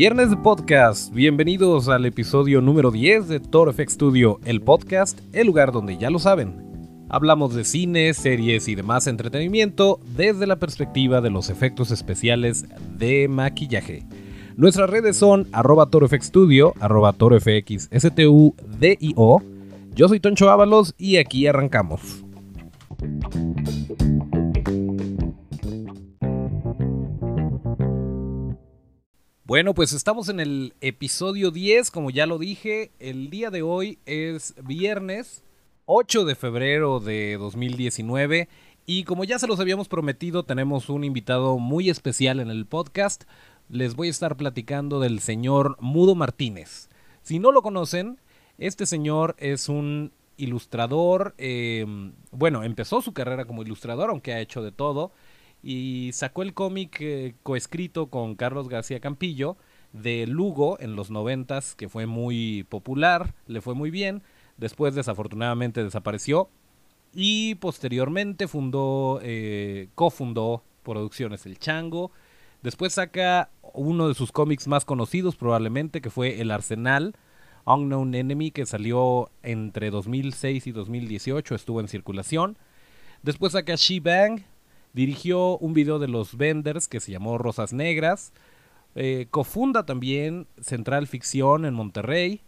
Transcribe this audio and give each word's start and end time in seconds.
Viernes 0.00 0.30
de 0.30 0.38
podcast, 0.38 1.12
bienvenidos 1.12 1.90
al 1.90 2.06
episodio 2.06 2.62
número 2.62 2.90
10 2.90 3.28
de 3.28 3.38
Toro 3.38 3.70
FX 3.70 3.92
Studio, 3.92 4.40
el 4.46 4.62
podcast, 4.62 5.20
el 5.34 5.46
lugar 5.46 5.72
donde 5.72 5.98
ya 5.98 6.08
lo 6.08 6.18
saben. 6.18 7.04
Hablamos 7.10 7.54
de 7.54 7.64
cine, 7.64 8.14
series 8.14 8.66
y 8.68 8.74
demás 8.74 9.06
entretenimiento 9.06 10.00
desde 10.16 10.46
la 10.46 10.56
perspectiva 10.56 11.20
de 11.20 11.28
los 11.28 11.50
efectos 11.50 11.90
especiales 11.90 12.64
de 12.96 13.28
maquillaje. 13.28 14.06
Nuestras 14.56 14.88
redes 14.88 15.18
son 15.18 15.48
arroba 15.52 15.90
torofxstudio, 15.90 16.72
arroba 16.80 17.12
torofxstudio. 17.12 18.54
Yo 19.94 20.08
soy 20.08 20.18
Toncho 20.18 20.48
Ábalos 20.48 20.94
y 20.96 21.18
aquí 21.18 21.46
arrancamos. 21.46 22.24
Bueno, 29.50 29.74
pues 29.74 29.92
estamos 29.92 30.28
en 30.28 30.38
el 30.38 30.74
episodio 30.80 31.50
10, 31.50 31.90
como 31.90 32.10
ya 32.10 32.24
lo 32.24 32.38
dije. 32.38 32.92
El 33.00 33.30
día 33.30 33.50
de 33.50 33.62
hoy 33.62 33.98
es 34.06 34.54
viernes 34.62 35.42
8 35.86 36.24
de 36.24 36.36
febrero 36.36 37.00
de 37.00 37.36
2019 37.36 38.48
y 38.86 39.02
como 39.02 39.24
ya 39.24 39.40
se 39.40 39.48
los 39.48 39.58
habíamos 39.58 39.88
prometido, 39.88 40.44
tenemos 40.44 40.88
un 40.88 41.02
invitado 41.02 41.58
muy 41.58 41.90
especial 41.90 42.38
en 42.38 42.48
el 42.48 42.64
podcast. 42.64 43.24
Les 43.68 43.96
voy 43.96 44.06
a 44.06 44.12
estar 44.12 44.36
platicando 44.36 45.00
del 45.00 45.18
señor 45.18 45.76
Mudo 45.80 46.14
Martínez. 46.14 46.88
Si 47.22 47.40
no 47.40 47.50
lo 47.50 47.62
conocen, 47.62 48.20
este 48.56 48.86
señor 48.86 49.34
es 49.36 49.68
un 49.68 50.12
ilustrador, 50.36 51.34
em, 51.38 52.12
bueno, 52.30 52.62
empezó 52.62 53.02
su 53.02 53.12
carrera 53.12 53.46
como 53.46 53.62
ilustrador, 53.62 54.10
aunque 54.10 54.32
ha 54.32 54.38
hecho 54.38 54.62
de 54.62 54.70
todo 54.70 55.10
y 55.62 56.10
sacó 56.12 56.42
el 56.42 56.54
cómic 56.54 56.96
eh, 57.00 57.34
coescrito 57.42 58.06
con 58.06 58.34
Carlos 58.34 58.68
García 58.68 59.00
Campillo 59.00 59.56
de 59.92 60.26
Lugo 60.26 60.78
en 60.80 60.96
los 60.96 61.10
noventas, 61.10 61.74
que 61.74 61.88
fue 61.88 62.06
muy 62.06 62.64
popular, 62.68 63.34
le 63.46 63.60
fue 63.60 63.74
muy 63.74 63.90
bien, 63.90 64.22
después 64.56 64.94
desafortunadamente 64.94 65.82
desapareció 65.82 66.48
y 67.12 67.56
posteriormente 67.56 68.46
fundó, 68.46 69.20
eh, 69.22 69.88
cofundó 69.94 70.62
Producciones 70.82 71.44
El 71.44 71.58
Chango, 71.58 72.10
después 72.62 72.94
saca 72.94 73.50
uno 73.74 74.08
de 74.08 74.14
sus 74.14 74.32
cómics 74.32 74.66
más 74.68 74.84
conocidos 74.84 75.36
probablemente, 75.36 76.00
que 76.00 76.10
fue 76.10 76.40
El 76.40 76.50
Arsenal, 76.50 77.14
Unknown 77.66 78.14
Enemy, 78.14 78.50
que 78.50 78.64
salió 78.64 79.30
entre 79.42 79.90
2006 79.90 80.66
y 80.66 80.72
2018, 80.72 81.54
estuvo 81.54 81.80
en 81.80 81.88
circulación, 81.88 82.56
después 83.22 83.52
saca 83.52 83.74
She 83.74 84.00
Bang, 84.00 84.42
Dirigió 84.92 85.56
un 85.58 85.72
video 85.72 85.98
de 85.98 86.08
los 86.08 86.36
Venders 86.36 86.88
que 86.88 87.00
se 87.00 87.12
llamó 87.12 87.38
Rosas 87.38 87.72
Negras. 87.72 88.32
Eh, 88.96 89.28
cofunda 89.30 89.86
también 89.86 90.48
Central 90.60 91.06
Ficción 91.06 91.64
en 91.64 91.74
Monterrey. 91.74 92.42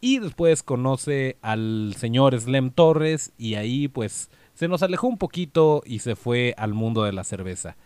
Y 0.00 0.18
después 0.18 0.62
conoce 0.62 1.38
al 1.42 1.94
señor 1.96 2.38
Slem 2.38 2.70
Torres 2.70 3.32
y 3.36 3.54
ahí 3.54 3.88
pues 3.88 4.30
se 4.54 4.68
nos 4.68 4.82
alejó 4.82 5.08
un 5.08 5.18
poquito 5.18 5.82
y 5.84 6.00
se 6.00 6.14
fue 6.14 6.54
al 6.56 6.72
mundo 6.72 7.02
de 7.02 7.12
la 7.12 7.24
cerveza. 7.24 7.76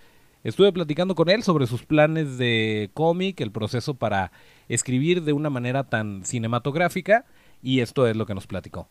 Estuve 0.45 0.73
platicando 0.73 1.15
con 1.15 1.31
él 1.31 1.43
sobre 1.43 1.67
sus 1.67 1.85
planes 1.87 2.37
de 2.37 2.91
cómic, 2.93 3.41
el 3.41 3.53
proceso 3.53 3.95
para 3.95 4.33
escribir 4.69 5.23
de 5.23 5.33
una 5.33 5.49
manera 5.49 5.85
tan 5.85 6.25
cinematográfica 6.25 7.25
y 7.63 7.81
esto 7.81 8.07
es 8.07 8.17
lo 8.17 8.27
que 8.27 8.35
nos 8.35 8.47
platicó. 8.47 8.89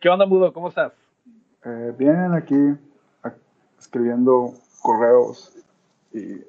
¿Qué 0.00 0.08
onda, 0.08 0.24
Mudo? 0.24 0.52
¿Cómo 0.52 0.68
estás? 0.68 0.92
Eh, 1.64 1.92
bien, 1.98 2.32
aquí 2.34 2.54
escribiendo 3.82 4.54
correos 4.80 5.56
y 6.12 6.40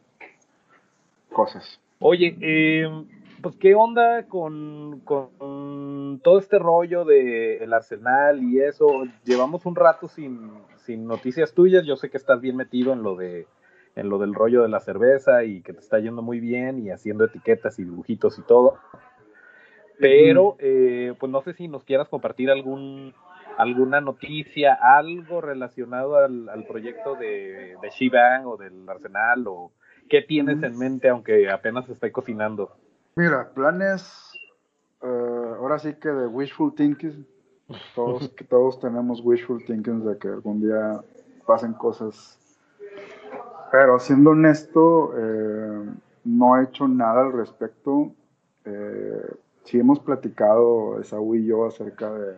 cosas. 1.31 1.79
Oye, 1.99 2.37
eh, 2.41 2.87
pues 3.41 3.55
qué 3.57 3.75
onda 3.75 4.27
con, 4.27 5.01
con, 5.01 6.19
todo 6.23 6.39
este 6.39 6.59
rollo 6.59 7.05
de 7.05 7.57
el 7.57 7.73
Arsenal 7.73 8.41
y 8.43 8.61
eso. 8.61 8.87
Llevamos 9.25 9.65
un 9.65 9.75
rato 9.75 10.07
sin, 10.07 10.51
sin 10.85 11.05
noticias 11.07 11.53
tuyas. 11.53 11.85
Yo 11.85 11.95
sé 11.95 12.09
que 12.09 12.17
estás 12.17 12.39
bien 12.39 12.55
metido 12.55 12.93
en 12.93 13.03
lo 13.03 13.15
de 13.15 13.47
en 13.95 14.09
lo 14.09 14.17
del 14.17 14.33
rollo 14.33 14.63
de 14.63 14.69
la 14.69 14.79
cerveza 14.79 15.43
y 15.43 15.61
que 15.61 15.71
te 15.71 15.79
está 15.79 15.99
yendo 15.99 16.23
muy 16.23 16.39
bien 16.39 16.79
y 16.79 16.89
haciendo 16.89 17.25
etiquetas 17.25 17.77
y 17.77 17.83
dibujitos 17.83 18.39
y 18.39 18.41
todo. 18.41 18.79
Pero, 19.99 20.55
eh, 20.59 21.13
pues 21.19 21.31
no 21.31 21.41
sé 21.43 21.53
si 21.53 21.67
nos 21.67 21.83
quieras 21.83 22.09
compartir 22.09 22.49
algún 22.49 23.13
alguna 23.57 24.01
noticia, 24.01 24.73
algo 24.73 25.41
relacionado 25.41 26.17
al, 26.17 26.65
proyecto 26.67 27.15
de, 27.15 27.75
de 27.81 27.89
Shibang 27.89 28.45
o 28.45 28.57
del 28.57 28.87
Arsenal 28.87 29.45
o 29.47 29.71
qué 30.09 30.21
tienes 30.21 30.61
en 30.63 30.77
mente 30.77 31.09
aunque 31.09 31.49
apenas 31.49 31.87
esté 31.89 32.11
cocinando? 32.11 32.71
Mira, 33.15 33.49
planes, 33.53 34.31
eh, 35.01 35.53
ahora 35.59 35.79
sí 35.79 35.93
que 35.95 36.09
de 36.09 36.27
wishful 36.27 36.73
thinking, 36.73 37.25
todos, 37.95 38.33
todos 38.49 38.79
tenemos 38.79 39.21
wishful 39.23 39.63
thinking 39.65 40.03
de 40.05 40.17
que 40.17 40.27
algún 40.29 40.61
día 40.61 41.01
pasen 41.45 41.73
cosas, 41.73 42.39
pero 43.71 43.99
siendo 43.99 44.31
honesto, 44.31 45.13
eh, 45.17 45.89
no 46.23 46.57
he 46.57 46.63
hecho 46.63 46.87
nada 46.87 47.21
al 47.21 47.33
respecto. 47.33 48.13
Eh, 48.65 49.35
sí 49.63 49.79
hemos 49.79 49.99
platicado, 49.99 50.99
Esaú 51.01 51.35
y 51.35 51.45
yo, 51.45 51.65
acerca 51.65 52.11
de 52.13 52.37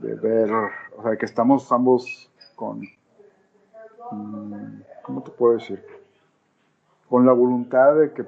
de 0.00 0.14
ver, 0.14 0.50
o 0.52 1.02
sea, 1.02 1.16
que 1.16 1.26
estamos 1.26 1.70
ambos 1.72 2.30
con, 2.54 2.82
mm, 4.10 4.80
¿cómo 5.02 5.22
te 5.22 5.30
puedo 5.30 5.54
decir? 5.54 5.82
Con 7.08 7.26
la 7.26 7.32
voluntad 7.32 7.96
de 7.96 8.12
que 8.12 8.24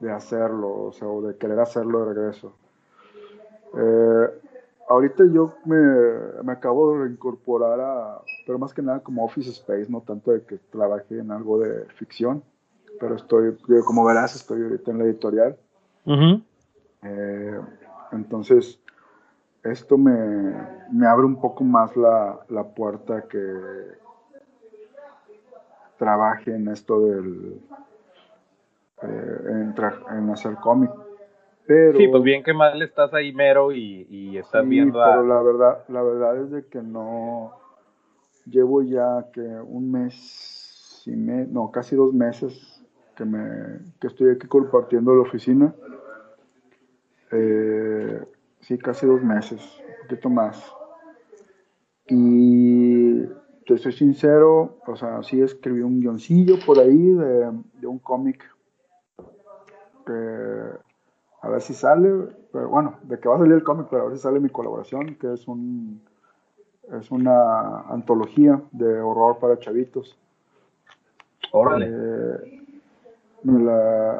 de 0.00 0.10
hacerlo, 0.10 0.86
o 0.86 0.92
sea, 0.92 1.08
o 1.08 1.22
de 1.22 1.36
querer 1.36 1.60
hacerlo 1.60 2.04
de 2.04 2.14
regreso. 2.14 2.52
Eh, 3.74 4.40
ahorita 4.88 5.24
yo 5.32 5.54
me, 5.64 5.76
me, 6.42 6.52
acabo 6.52 6.92
de 6.92 7.04
reincorporar 7.04 7.80
a, 7.80 8.20
pero 8.46 8.58
más 8.58 8.72
que 8.72 8.82
nada 8.82 9.00
como 9.00 9.24
Office 9.24 9.50
Space, 9.50 9.86
no 9.88 10.00
tanto 10.00 10.32
de 10.32 10.42
que 10.42 10.56
trabaje 10.70 11.18
en 11.18 11.30
algo 11.30 11.58
de 11.58 11.84
ficción, 11.96 12.42
pero 12.98 13.14
estoy, 13.16 13.56
como 13.84 14.04
verás, 14.04 14.34
estoy 14.34 14.62
ahorita 14.62 14.90
en 14.90 14.98
la 14.98 15.04
editorial. 15.04 15.56
Eh, 17.02 17.60
entonces, 18.12 18.80
esto 19.62 19.98
me, 19.98 21.06
abre 21.06 21.26
un 21.26 21.40
poco 21.40 21.64
más 21.64 21.96
la, 21.96 22.64
puerta 22.74 23.22
que 23.22 23.38
trabaje 25.98 26.54
en 26.54 26.68
esto 26.68 27.00
del 27.00 27.60
eh, 29.02 29.72
en, 30.10 30.30
hacer 30.30 30.54
cómic. 30.56 30.90
Pero, 31.66 31.98
sí, 31.98 32.08
pues 32.08 32.22
bien 32.22 32.42
que 32.42 32.52
mal 32.52 32.80
estás 32.82 33.12
ahí 33.14 33.32
mero 33.32 33.70
y, 33.72 34.36
estás 34.36 34.66
viendo 34.66 34.98
pero 35.04 35.24
la 35.26 35.42
verdad, 35.42 35.84
la 35.88 36.02
verdad 36.02 36.36
es 36.38 36.50
de 36.50 36.66
que 36.66 36.82
no 36.82 37.52
llevo 38.46 38.82
ya 38.82 39.26
que 39.32 39.40
un 39.40 39.92
mes 39.92 41.02
y 41.06 41.12
me, 41.12 41.46
no, 41.46 41.70
casi 41.70 41.96
dos 41.96 42.12
meses 42.12 42.82
que 43.14 43.24
me 43.24 43.78
que 44.00 44.06
estoy 44.06 44.30
aquí 44.30 44.46
compartiendo 44.46 45.14
la 45.14 45.22
oficina. 45.22 45.74
Eh, 47.30 48.24
sí, 48.60 48.78
casi 48.78 49.06
dos 49.06 49.22
meses, 49.22 49.60
un 50.02 50.08
poquito 50.08 50.30
más. 50.30 50.72
Y 52.08 53.24
te 53.66 53.78
soy 53.78 53.92
sincero, 53.92 54.78
o 54.86 54.96
sea, 54.96 55.22
sí 55.22 55.40
escribí 55.40 55.82
un 55.82 56.00
guioncillo 56.00 56.56
por 56.64 56.78
ahí 56.78 57.12
de, 57.12 57.50
de 57.74 57.86
un 57.86 57.98
cómic 57.98 58.42
que 60.06 60.80
a 61.42 61.48
ver 61.48 61.62
si 61.62 61.72
sale, 61.72 62.34
pero 62.52 62.68
bueno, 62.68 62.98
de 63.02 63.18
que 63.18 63.28
va 63.28 63.36
a 63.36 63.38
salir 63.38 63.54
el 63.54 63.64
cómic, 63.64 63.86
pero 63.88 64.02
a 64.02 64.06
ver 64.06 64.16
si 64.16 64.22
sale 64.22 64.40
mi 64.40 64.50
colaboración, 64.50 65.14
que 65.16 65.32
es 65.32 65.46
un 65.48 66.02
es 66.98 67.10
una 67.10 67.82
antología 67.82 68.60
de 68.72 69.00
horror 69.00 69.38
para 69.38 69.58
chavitos. 69.58 70.18
Órale. 71.52 71.86
Eh, 71.88 72.60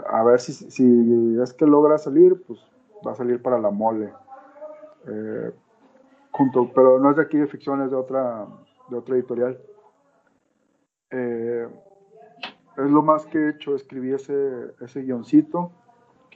a 0.08 0.22
ver 0.24 0.40
si, 0.40 0.52
si 0.52 1.38
es 1.42 1.52
que 1.52 1.66
logra 1.66 1.98
salir, 1.98 2.40
pues 2.46 2.60
va 3.06 3.12
a 3.12 3.16
salir 3.16 3.42
para 3.42 3.58
la 3.58 3.70
mole. 3.70 4.12
Eh, 5.06 5.52
junto, 6.30 6.70
pero 6.74 6.98
no 6.98 7.10
es 7.10 7.16
de 7.16 7.22
aquí 7.22 7.38
de 7.38 7.46
ficción, 7.46 7.82
es 7.82 7.90
de 7.90 7.96
otra, 7.96 8.46
de 8.88 8.96
otra 8.96 9.14
editorial. 9.16 9.58
Eh, 11.10 11.68
es 12.76 12.90
lo 12.90 13.02
más 13.02 13.26
que 13.26 13.38
he 13.38 13.50
hecho, 13.50 13.74
escribí 13.74 14.12
ese, 14.12 14.72
ese 14.80 15.02
guioncito. 15.02 15.72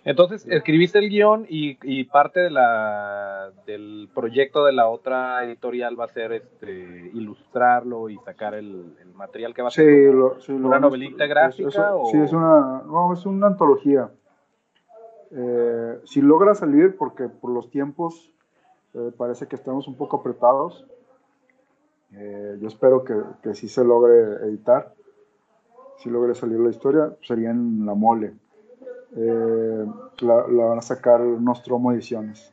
Entonces, 0.04 0.46
escribiste 0.50 0.98
el 0.98 1.08
guion 1.08 1.46
y, 1.48 2.04
parte 2.04 2.40
de 2.40 2.50
la, 2.50 3.52
del 3.66 4.10
proyecto 4.14 4.64
de 4.64 4.72
la 4.72 4.88
otra 4.88 5.42
editorial 5.44 5.98
va 5.98 6.04
a 6.04 6.08
ser 6.08 6.32
este, 6.32 7.10
ilustrarlo 7.14 8.10
y 8.10 8.18
sacar 8.18 8.54
el, 8.54 8.94
material 9.14 9.54
que 9.54 9.62
va 9.62 9.68
a 9.68 9.70
ser. 9.70 10.14
¿Una 10.48 10.78
novelita 10.78 11.26
gráfica? 11.26 11.92
Sí, 12.10 12.18
es 12.18 12.32
una, 12.34 12.82
no, 12.84 13.14
es 13.14 13.24
una 13.24 13.46
antología. 13.46 14.10
Eh, 15.30 16.00
si 16.04 16.20
logra 16.20 16.54
salir, 16.54 16.96
porque 16.98 17.28
por 17.28 17.50
los 17.50 17.70
tiempos 17.70 18.33
eh, 18.94 19.12
parece 19.16 19.46
que 19.46 19.56
estamos 19.56 19.88
un 19.88 19.96
poco 19.96 20.18
apretados. 20.18 20.86
Eh, 22.12 22.58
yo 22.60 22.68
espero 22.68 23.04
que, 23.04 23.14
que 23.42 23.54
sí 23.54 23.68
se 23.68 23.84
logre 23.84 24.36
editar, 24.46 24.94
si 25.98 26.10
logre 26.10 26.34
salir 26.34 26.60
la 26.60 26.70
historia, 26.70 27.16
sería 27.22 27.50
en 27.50 27.86
la 27.86 27.94
mole. 27.94 28.34
Eh, 29.16 29.86
la, 30.20 30.34
van 30.42 30.78
a 30.78 30.82
sacar 30.82 31.20
Nostromo 31.20 31.92
Ediciones. 31.92 32.52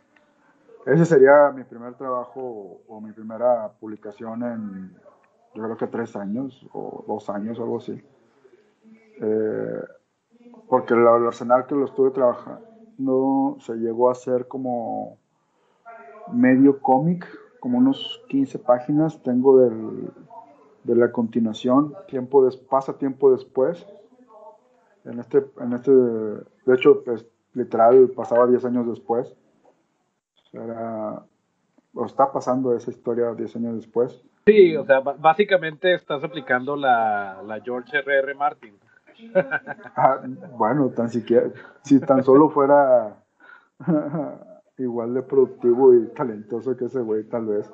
Ese 0.86 1.06
sería 1.06 1.52
mi 1.52 1.64
primer 1.64 1.96
trabajo 1.96 2.82
o 2.88 3.02
mi 3.02 3.12
primera 3.12 3.72
publicación 3.80 4.44
en, 4.44 4.92
yo 5.54 5.64
creo 5.64 5.78
que 5.78 5.88
tres 5.88 6.16
años 6.16 6.68
o 6.74 7.04
dos 7.08 7.30
años 7.30 7.60
o 7.60 7.64
algo 7.64 7.78
así. 7.78 8.04
Eh, 9.22 9.82
porque 10.68 10.94
el, 10.94 11.08
arsenal 11.08 11.66
que 11.66 11.76
lo 11.76 11.86
estuve 11.86 12.12
trabajando 12.12 13.58
se 13.60 13.76
llegó 13.76 14.10
a 14.10 14.14
hacer 14.14 14.48
como 14.48 15.18
medio 16.32 16.80
cómic, 16.80 17.28
como 17.60 17.78
unos 17.78 18.22
15 18.30 18.60
páginas. 18.60 19.22
Tengo 19.22 19.60
del, 19.60 20.12
de 20.84 20.96
la 20.96 21.12
continuación, 21.12 21.94
tiempo 22.08 22.48
pasa 22.70 22.98
tiempo 22.98 23.32
después. 23.32 23.86
En 25.06 25.20
este, 25.20 25.46
en 25.60 25.74
este, 25.74 25.92
de 25.92 26.76
hecho, 26.76 27.04
pues, 27.04 27.26
literal 27.54 28.10
pasaba 28.16 28.48
10 28.48 28.66
años 28.66 28.88
después. 28.88 29.36
O 31.94 32.06
está 32.06 32.32
pasando 32.32 32.76
esa 32.76 32.92
historia 32.92 33.34
10 33.34 33.56
años 33.58 33.76
después. 33.76 34.24
Sí, 34.46 34.76
o 34.76 34.86
sea, 34.86 35.00
básicamente 35.00 35.94
estás 35.94 36.24
aplicando 36.24 36.76
la, 36.76 37.42
la 37.46 37.60
George 37.62 37.98
R.R. 37.98 38.34
Martin. 38.36 38.74
Ah, 39.96 40.22
bueno, 40.58 40.90
tan 40.90 41.10
siquiera, 41.10 41.52
si 41.84 42.00
tan 42.00 42.24
solo 42.24 42.50
fuera 42.50 43.24
igual 44.82 45.14
de 45.14 45.22
productivo 45.22 45.94
y 45.94 46.08
talentoso 46.08 46.76
que 46.76 46.86
ese 46.86 47.02
güey, 47.02 47.24
tal 47.24 47.46
vez. 47.46 47.72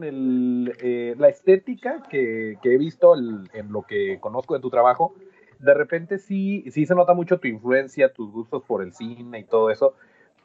Eh, 0.00 1.14
la 1.18 1.28
estética 1.28 2.02
que, 2.08 2.58
he 2.62 2.78
visto 2.78 3.14
en 3.16 3.72
lo 3.72 3.82
que 3.82 4.18
conozco 4.20 4.54
de 4.54 4.60
tu 4.60 4.70
trabajo, 4.70 5.14
de 5.58 5.74
repente 5.74 6.18
sí, 6.18 6.64
sí 6.70 6.86
se 6.86 6.94
nota 6.94 7.14
mucho 7.14 7.38
tu 7.38 7.48
influencia, 7.48 8.12
tus 8.12 8.30
gustos 8.30 8.62
por 8.64 8.82
el 8.82 8.92
cine 8.92 9.40
y 9.40 9.44
todo 9.44 9.70
eso, 9.70 9.94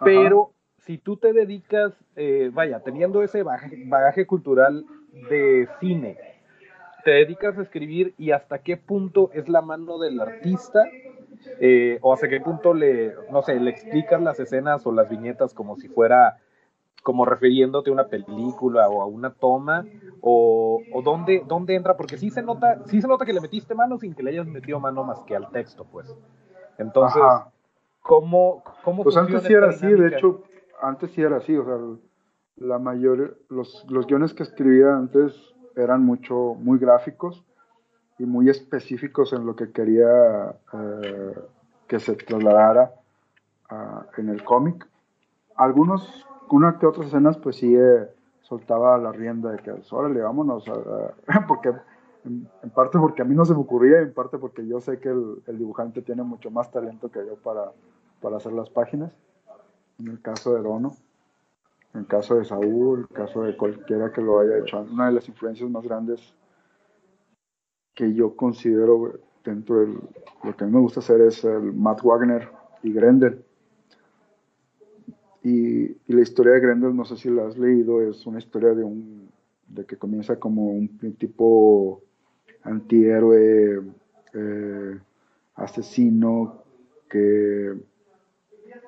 pero 0.04 0.52
si 0.80 0.98
tú 0.98 1.18
te 1.18 1.34
dedicas, 1.34 1.94
eh, 2.16 2.50
vaya, 2.52 2.82
teniendo 2.82 3.24
ese 3.24 3.44
bagaje 3.44 4.26
cultural 4.26 4.86
de 5.30 5.68
cine, 5.80 6.18
te 7.06 7.12
dedicas 7.12 7.58
a 7.58 7.62
escribir 7.62 8.14
y 8.18 8.32
hasta 8.32 8.60
qué 8.60 8.78
punto 8.78 9.30
es 9.34 9.48
la 9.50 9.62
mano 9.62 10.00
del 10.00 10.20
artista 10.20 10.84
eh, 11.60 12.00
o 12.02 12.14
hasta 12.14 12.28
qué 12.28 12.40
punto 12.40 12.74
le, 12.74 13.14
no 13.32 13.42
sé, 13.42 13.60
le 13.60 13.70
explicas 13.70 14.22
las 14.22 14.40
escenas 14.40 14.86
o 14.86 14.92
las 14.92 15.10
viñetas 15.10 15.54
como 15.54 15.76
si 15.78 15.88
fuera 15.88 16.38
como 17.04 17.26
refiriéndote 17.26 17.90
a 17.90 17.94
una 17.94 18.08
película 18.08 18.88
o 18.88 19.02
a 19.02 19.06
una 19.06 19.34
toma 19.34 19.86
o, 20.22 20.82
o 20.94 21.02
dónde, 21.02 21.44
dónde 21.46 21.76
entra 21.76 21.98
porque 21.98 22.18
sí 22.18 22.30
se 22.30 22.42
nota 22.42 22.80
sí 22.86 23.02
se 23.02 23.08
nota 23.08 23.26
que 23.26 23.34
le 23.34 23.42
metiste 23.42 23.76
mano 23.76 23.98
sin 23.98 24.14
que 24.14 24.24
le 24.24 24.32
hayas 24.32 24.48
metido 24.48 24.80
mano 24.80 25.04
más 25.04 25.20
que 25.24 25.36
al 25.36 25.50
texto 25.52 25.86
pues. 25.92 26.16
Entonces 26.78 27.22
cómo 28.02 28.64
cómo 28.84 29.04
pues 29.04 29.18
antes 29.18 29.44
sí 29.44 29.54
era 29.54 29.70
así 29.70 29.88
de 29.88 30.08
hecho 30.08 30.44
antes 30.82 31.12
sí 31.12 31.22
era 31.22 31.38
así 31.38 31.56
o 31.58 31.66
sea 31.66 31.78
la 32.56 32.80
mayor 32.80 33.38
los, 33.50 33.86
los 33.90 34.08
guiones 34.08 34.34
que 34.34 34.44
escribía 34.44 34.96
antes 34.96 35.54
eran 35.76 36.04
mucho, 36.04 36.56
muy 36.56 36.78
gráficos 36.78 37.44
y 38.20 38.26
muy 38.26 38.50
específicos 38.50 39.34
en 39.34 39.46
lo 39.46 39.56
que 39.56 39.72
quería 39.72 40.56
eh, 40.74 41.40
que 41.88 42.00
se 42.00 42.16
trasladara 42.16 42.94
ah, 43.70 44.06
en 44.18 44.30
el 44.30 44.44
cómic. 44.44 44.88
Algunos, 45.56 46.26
una 46.50 46.78
que 46.80 46.86
otras 46.86 47.08
escenas, 47.08 47.38
pues 47.38 47.58
sí 47.58 47.76
eh, 47.76 48.08
soltaba 48.42 48.98
la 48.98 49.12
rienda 49.12 49.52
de 49.52 49.60
que, 49.60 49.74
órale, 49.92 50.22
vámonos, 50.22 50.66
porque 51.48 51.74
en, 52.26 52.50
parte 52.74 52.98
porque 53.00 53.22
a 53.22 53.26
mí 53.26 53.36
no 53.36 53.46
se 53.46 53.54
me 53.54 53.60
ocurría, 53.60 54.00
en 54.00 54.14
parte 54.14 54.38
porque 54.38 54.66
yo 54.68 54.80
sé 54.80 55.00
que 55.00 55.10
el, 55.10 55.42
el, 55.48 55.58
dibujante 55.58 56.02
tiene 56.02 56.24
mucho 56.24 56.50
más 56.52 56.72
talento 56.72 57.12
que 57.12 57.26
yo 57.26 57.36
para, 57.36 57.72
para 58.22 58.38
hacer 58.38 58.54
las 58.54 58.70
páginas, 58.70 59.12
en 60.00 60.08
el 60.08 60.22
caso 60.22 60.54
de 60.54 60.62
Dono. 60.62 60.96
En 61.94 62.02
el 62.02 62.08
caso 62.08 62.36
de 62.36 62.46
Saúl, 62.46 63.00
en 63.00 63.04
el 63.04 63.10
caso 63.10 63.44
de 63.44 63.56
cualquiera 63.56 64.12
que 64.12 64.22
lo 64.22 64.40
haya 64.40 64.58
hecho, 64.58 64.80
una 64.80 65.08
de 65.08 65.12
las 65.12 65.28
influencias 65.30 65.70
más 65.70 65.84
grandes 65.84 66.34
que 67.94 68.14
yo 68.14 68.36
considero 68.36 69.20
dentro 69.44 69.82
de 69.82 69.88
lo 70.44 70.56
que 70.56 70.64
a 70.64 70.68
mí 70.68 70.74
me 70.74 70.80
gusta 70.80 71.00
hacer 71.00 71.22
es 71.22 71.44
el 71.44 71.74
Matt 71.74 72.02
Wagner 72.04 72.50
y 72.82 72.94
Grendel. 72.94 73.44
Y, 75.44 75.90
la 76.08 76.22
historia 76.22 76.54
de 76.54 76.62
Grendel, 76.62 76.96
no 76.96 77.04
sé 77.06 77.18
si 77.18 77.30
la 77.30 77.48
has 77.48 77.58
leído, 77.58 78.02
es 78.02 78.26
una 78.26 78.40
historia 78.40 78.74
de 78.74 78.84
un 78.84 79.30
de 79.68 79.86
que 79.86 79.98
comienza 79.98 80.40
como 80.40 80.68
un 80.68 80.88
tipo 81.18 82.02
antihéroe, 82.62 83.82
eh, 84.34 85.00
asesino, 85.56 86.64
que, 87.10 87.74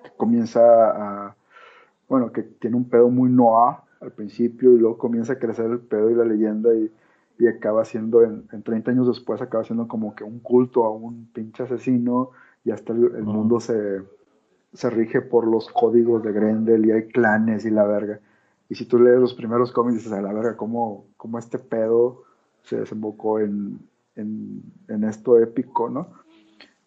que 0.04 0.12
comienza 0.16 0.62
a 0.62 1.36
bueno, 2.08 2.32
que 2.32 2.44
tiene 2.44 2.76
un 2.76 2.90
pedo 2.90 3.10
muy 3.10 3.30
noir 3.30 3.78
al 4.00 4.12
principio 4.12 4.74
y 4.74 4.78
luego 4.78 4.98
comienza 4.98 5.34
a 5.34 5.40
crecer 5.40 5.66
el 5.66 5.80
pedo 5.80 6.10
y 6.12 6.16
la 6.16 6.26
leyenda 6.26 6.74
y, 6.74 6.92
y 7.38 7.48
acaba 7.48 7.86
siendo, 7.86 8.24
en, 8.24 8.48
en, 8.52 8.64
30 8.64 8.92
años 8.92 9.08
después, 9.08 9.42
acaba 9.42 9.64
siendo 9.64 9.88
como 9.88 10.16
que 10.16 10.24
un 10.24 10.40
culto 10.40 10.86
a 10.86 10.92
un 10.92 11.28
pinche 11.34 11.64
asesino 11.64 12.32
y 12.64 12.72
hasta 12.72 12.94
el, 12.94 13.24
mundo 13.24 13.60
se, 13.60 14.02
se, 14.74 14.90
rige 14.90 15.22
por 15.22 15.48
los 15.48 15.70
códigos 15.70 16.24
de 16.24 16.32
Grendel 16.32 16.86
y 16.86 16.92
hay 16.92 17.08
clanes 17.08 17.66
y 17.66 17.72
la 17.72 17.86
verga. 17.86 18.20
Y 18.70 18.76
si 18.76 18.86
tú 18.86 19.00
lees 19.00 19.20
los 19.20 19.34
primeros 19.34 19.72
cómics 19.72 19.98
dices, 19.98 20.14
a 20.14 20.22
la 20.22 20.34
verga, 20.34 20.58
¿cómo, 20.58 21.06
cómo 21.18 21.38
este 21.38 21.60
pedo 21.60 22.24
se 22.64 22.80
desembocó 22.80 23.40
en, 23.40 23.80
en, 24.16 24.64
en 24.88 25.04
esto 25.04 25.38
épico, 25.40 25.90
¿no? 25.90 26.08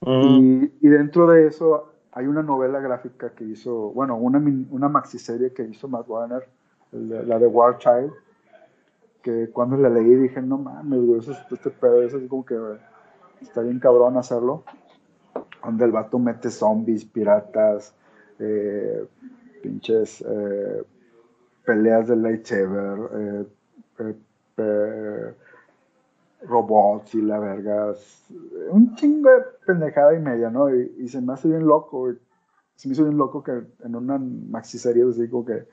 y, 0.01 0.73
y 0.81 0.89
dentro 0.89 1.27
de 1.27 1.49
eso 1.49 1.93
hay 2.12 2.27
una 2.27 2.43
novela 2.43 2.81
gráfica 2.81 3.31
que 3.31 3.44
hizo, 3.44 3.93
bueno, 3.93 4.17
una, 4.17 4.43
una 4.71 4.89
maxiserie 4.89 5.53
que 5.53 5.62
hizo 5.62 5.89
Matt 5.89 6.09
Warner, 6.09 6.49
la 6.91 7.39
de 7.39 7.47
War 7.47 7.79
Child, 7.79 8.12
cuando 9.53 9.77
la 9.77 9.89
leí 9.89 10.15
dije, 10.15 10.41
no 10.43 10.59
mames, 10.59 11.01
güey, 11.05 11.21
este 11.21 11.71
pedo 11.71 12.03
es 12.03 12.15
así 12.15 12.27
como 12.29 12.45
que 12.45 12.57
está 13.41 13.63
bien 13.63 13.79
cabrón 13.79 14.17
hacerlo, 14.17 14.65
donde 15.65 15.85
el 15.85 15.93
vato 15.93 16.19
mete 16.19 16.51
zombies, 16.51 17.05
piratas, 17.05 17.95
eh, 18.39 19.07
pinches 19.63 20.25
eh, 20.27 20.83
peleas 21.65 22.09
de 22.09 22.17
lightsaber, 22.17 23.47
eh, 23.99 25.35
robots 26.43 27.15
y 27.15 27.23
la 27.23 27.39
verga. 27.39 27.95
Un 28.70 28.94
chingo 28.94 29.31
de 29.31 29.43
pendejada 29.67 30.15
y 30.15 30.20
media, 30.20 30.51
¿no? 30.51 30.75
Y, 30.75 31.08
se 31.08 31.20
me 31.20 31.32
hace 31.32 31.49
bien 31.49 31.67
loco. 31.67 32.13
Se 32.77 32.89
me 32.89 32.93
hizo 32.94 33.05
bien 33.05 33.19
loco 33.19 33.43
que 33.43 33.61
en 33.85 33.97
una 33.97 34.19
maxi 34.19 34.79
serie 34.79 35.05
así 35.08 35.29
como 35.29 35.44
que 35.44 35.67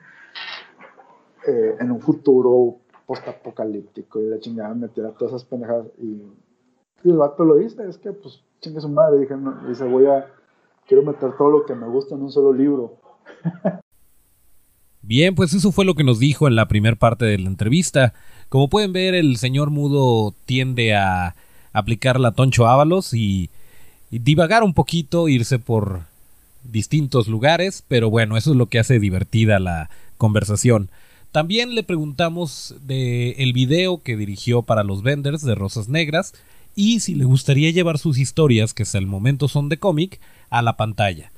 en 1.48 1.92
un 1.92 2.02
futuro 2.02 2.80
post-apocalíptico 3.06 4.22
y 4.22 4.28
la 4.28 4.40
chingada 4.40 4.74
metiera 4.74 5.12
todas 5.12 5.34
esas 5.34 5.46
pendejadas. 5.46 5.88
Y, 6.02 6.24
el 7.04 7.18
vato 7.18 7.46
lo 7.46 7.56
dice, 7.56 7.88
es 7.88 8.00
que 8.00 8.12
pues 8.14 8.42
chingue 8.62 8.82
su 8.82 8.90
madre. 8.90 9.20
Dije, 9.20 9.36
dice, 9.68 9.84
voy 9.86 10.08
a, 10.08 10.28
quiero 10.88 11.04
meter 11.04 11.38
todo 11.38 11.52
lo 11.52 11.66
que 11.66 11.76
me 11.76 11.88
gusta 11.88 12.16
en 12.16 12.24
un 12.24 12.32
solo 12.32 12.52
libro. 12.52 12.98
Bien, 15.08 15.36
pues 15.36 15.54
eso 15.54 15.72
fue 15.72 15.86
lo 15.86 15.94
que 15.94 16.04
nos 16.04 16.18
dijo 16.18 16.48
en 16.48 16.56
la 16.56 16.68
primera 16.68 16.96
parte 16.96 17.26
de 17.26 17.38
la 17.38 17.48
entrevista. 17.48 18.14
Como 18.50 18.70
pueden 18.70 18.92
ver, 18.92 19.14
el 19.14 19.38
señor 19.38 19.70
Mudo 19.70 20.34
tiende 20.46 20.96
a 20.96 21.36
aplicar 21.74 22.20
la 22.20 22.32
Toncho 22.32 22.66
Ábalos 22.68 23.14
y, 23.14 23.52
divagar 24.10 24.64
un 24.64 24.74
poquito, 24.74 25.28
irse 25.28 25.60
por 25.60 26.02
distintos 26.64 27.28
lugares, 27.28 27.84
pero 27.88 28.10
bueno, 28.10 28.36
eso 28.36 28.52
es 28.52 28.58
lo 28.58 28.66
que 28.66 28.80
hace 28.80 29.00
divertida 29.00 29.60
la 29.60 29.92
conversación. 30.18 30.90
También 31.36 31.76
le 31.76 31.84
preguntamos 31.84 32.78
de 32.80 33.32
el 33.32 33.52
video 33.52 34.02
que 34.02 34.16
dirigió 34.16 34.62
para 34.62 34.86
los 34.86 35.04
vendors 35.04 35.42
de 35.42 35.54
Rosas 35.54 35.90
Negras 35.90 36.34
y 36.76 37.02
si 37.02 37.14
le 37.14 37.26
gustaría 37.26 37.72
llevar 37.72 37.98
sus 37.98 38.20
historias, 38.20 38.74
que 38.74 38.84
hasta 38.84 39.00
el 39.00 39.06
momento 39.06 39.50
son 39.50 39.68
de 39.68 39.78
cómic, 39.78 40.22
a 40.50 40.62
la 40.62 40.78
pantalla. 40.78 41.34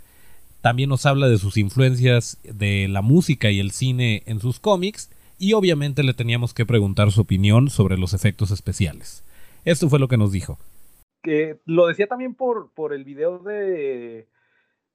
También 0.61 0.89
nos 0.89 1.07
habla 1.07 1.27
de 1.27 1.39
sus 1.39 1.57
influencias 1.57 2.37
de 2.43 2.87
la 2.87 3.01
música 3.01 3.49
y 3.49 3.59
el 3.59 3.71
cine 3.71 4.21
en 4.27 4.39
sus 4.39 4.59
cómics 4.59 5.09
y 5.39 5.53
obviamente 5.53 6.03
le 6.03 6.13
teníamos 6.13 6.53
que 6.53 6.67
preguntar 6.67 7.11
su 7.11 7.21
opinión 7.21 7.71
sobre 7.71 7.97
los 7.97 8.13
efectos 8.13 8.51
especiales. 8.51 9.23
Esto 9.65 9.89
fue 9.89 9.97
lo 9.97 10.07
que 10.07 10.17
nos 10.17 10.31
dijo. 10.31 10.59
Que 11.23 11.57
lo 11.65 11.87
decía 11.87 12.05
también 12.05 12.35
por, 12.35 12.69
por 12.75 12.93
el 12.93 13.03
video 13.03 13.39
de, 13.39 14.27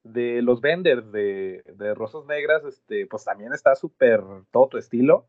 de 0.05 0.43
los 0.43 0.61
vendors 0.61 1.11
de, 1.13 1.95
Rosas 1.95 2.27
Negras, 2.27 2.65
este, 2.65 3.07
pues 3.07 3.25
también 3.25 3.53
está 3.53 3.75
súper 3.75 4.23
todo 4.51 4.69
tu 4.69 4.79
estilo. 4.79 5.27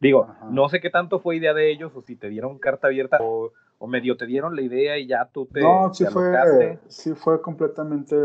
Digo, 0.00 0.34
no 0.50 0.68
sé 0.68 0.80
qué 0.80 0.90
tanto 0.90 1.20
fue 1.20 1.36
idea 1.36 1.54
de 1.54 1.70
ellos 1.70 1.92
o 1.94 2.02
si 2.02 2.16
te 2.16 2.28
dieron 2.28 2.58
carta 2.58 2.88
abierta 2.88 3.18
o, 3.20 3.52
medio 3.86 4.16
te 4.16 4.26
dieron 4.26 4.54
la 4.54 4.62
idea 4.62 4.98
y 4.98 5.06
ya 5.08 5.28
tú 5.32 5.46
te. 5.46 5.60
No, 5.60 5.92
sí, 5.92 6.04
fue, 6.06 6.78
sí 6.88 7.14
fue 7.14 7.42
completamente 7.42 8.16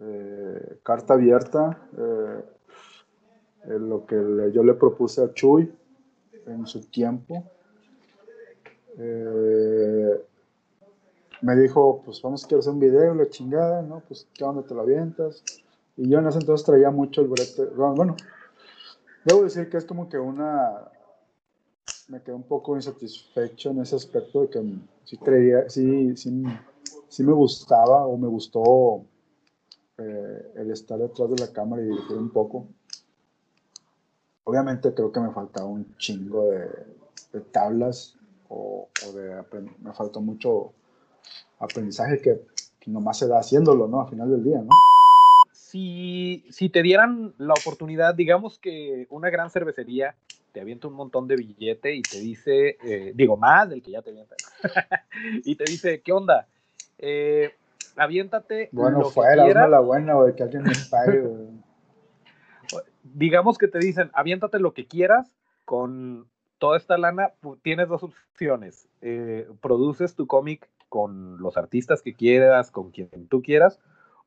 eh, 0.00 0.78
carta 0.82 1.14
abierta, 1.14 1.78
eh, 1.98 2.44
lo 3.78 4.06
que 4.06 4.16
yo 4.52 4.62
le 4.62 4.74
propuse 4.74 5.22
a 5.24 5.32
Chuy 5.32 5.72
en 6.46 6.66
su 6.66 6.88
tiempo. 6.90 7.50
Eh, 8.98 10.24
me 11.44 11.54
dijo, 11.56 12.00
pues 12.02 12.22
vamos 12.22 12.42
a 12.42 12.46
hacer 12.46 12.72
un 12.72 12.80
video, 12.80 13.14
la 13.14 13.28
chingada, 13.28 13.82
¿no? 13.82 14.00
Pues, 14.08 14.26
¿qué 14.32 14.44
onda 14.44 14.62
te 14.62 14.74
lo 14.74 14.80
avientas? 14.80 15.44
Y 15.94 16.08
yo 16.08 16.18
en 16.18 16.26
ese 16.26 16.38
entonces 16.38 16.64
traía 16.64 16.90
mucho 16.90 17.20
el 17.20 17.28
brete. 17.28 17.66
Bueno, 17.66 18.16
debo 19.26 19.42
decir 19.42 19.68
que 19.68 19.76
es 19.76 19.84
como 19.84 20.08
que 20.08 20.18
una. 20.18 20.90
Me 22.08 22.22
quedé 22.22 22.34
un 22.34 22.44
poco 22.44 22.76
insatisfecho 22.76 23.70
en 23.70 23.82
ese 23.82 23.96
aspecto 23.96 24.40
de 24.40 24.48
que 24.48 24.62
sí 25.04 25.18
creía, 25.18 25.68
sí, 25.68 26.16
sí, 26.16 26.44
sí 27.08 27.22
me 27.22 27.32
gustaba 27.32 28.06
o 28.06 28.16
me 28.16 28.28
gustó 28.28 29.04
eh, 29.98 30.52
el 30.56 30.70
estar 30.70 30.98
detrás 30.98 31.28
de 31.28 31.36
la 31.36 31.52
cámara 31.52 31.82
y 31.82 31.86
dirigir 31.86 32.16
un 32.16 32.30
poco. 32.30 32.68
Obviamente 34.44 34.94
creo 34.94 35.12
que 35.12 35.20
me 35.20 35.30
faltaba 35.30 35.66
un 35.66 35.94
chingo 35.98 36.50
de, 36.50 37.40
tablas 37.52 38.16
o, 38.48 38.88
de 39.14 39.42
me 39.82 39.92
faltó 39.92 40.22
mucho 40.22 40.72
aprendizaje 41.58 42.20
que, 42.20 42.40
que, 42.80 42.90
nomás 42.90 43.18
se 43.18 43.28
da 43.28 43.38
haciéndolo, 43.38 43.88
¿no? 43.88 44.02
Al 44.02 44.08
final 44.08 44.30
del 44.30 44.44
día, 44.44 44.58
¿no? 44.58 44.70
Si, 45.52 46.44
si 46.50 46.68
te 46.68 46.82
dieran 46.82 47.34
la 47.38 47.54
oportunidad, 47.54 48.14
digamos 48.14 48.58
que 48.58 49.06
una 49.10 49.30
gran 49.30 49.50
cervecería 49.50 50.14
te 50.54 50.60
avienta 50.60 50.86
un 50.86 50.94
montón 50.94 51.26
de 51.26 51.34
billete 51.34 51.94
y 51.96 52.02
te 52.02 52.20
dice, 52.20 52.78
eh, 52.84 53.12
digo, 53.14 53.36
más 53.36 53.68
del 53.68 53.82
que 53.82 53.90
ya 53.90 54.02
te 54.02 54.10
avienta, 54.10 54.36
y 55.44 55.56
te 55.56 55.64
dice, 55.64 56.00
¿qué 56.00 56.12
onda? 56.12 56.46
Eh, 56.98 57.52
aviéntate. 57.96 58.68
Bueno, 58.70 59.00
lo 59.00 59.10
fuera, 59.10 59.46
que 59.46 59.52
la 59.52 59.80
buena, 59.80 60.14
güey, 60.14 60.34
que 60.34 60.44
alguien 60.44 60.62
me 60.62 60.72
pague, 60.88 61.24
Digamos 63.02 63.58
que 63.58 63.68
te 63.68 63.78
dicen, 63.78 64.10
aviéntate 64.14 64.58
lo 64.58 64.72
que 64.72 64.86
quieras 64.86 65.36
con 65.64 66.26
toda 66.58 66.78
esta 66.78 66.98
lana. 66.98 67.32
Tienes 67.62 67.88
dos 67.88 68.02
opciones. 68.02 68.88
Eh, 69.02 69.48
produces 69.60 70.14
tu 70.14 70.26
cómic 70.26 70.68
con 70.94 71.42
los 71.42 71.56
artistas 71.56 72.02
que 72.02 72.14
quieras, 72.14 72.70
con 72.70 72.92
quien 72.92 73.26
tú 73.26 73.42
quieras, 73.42 73.80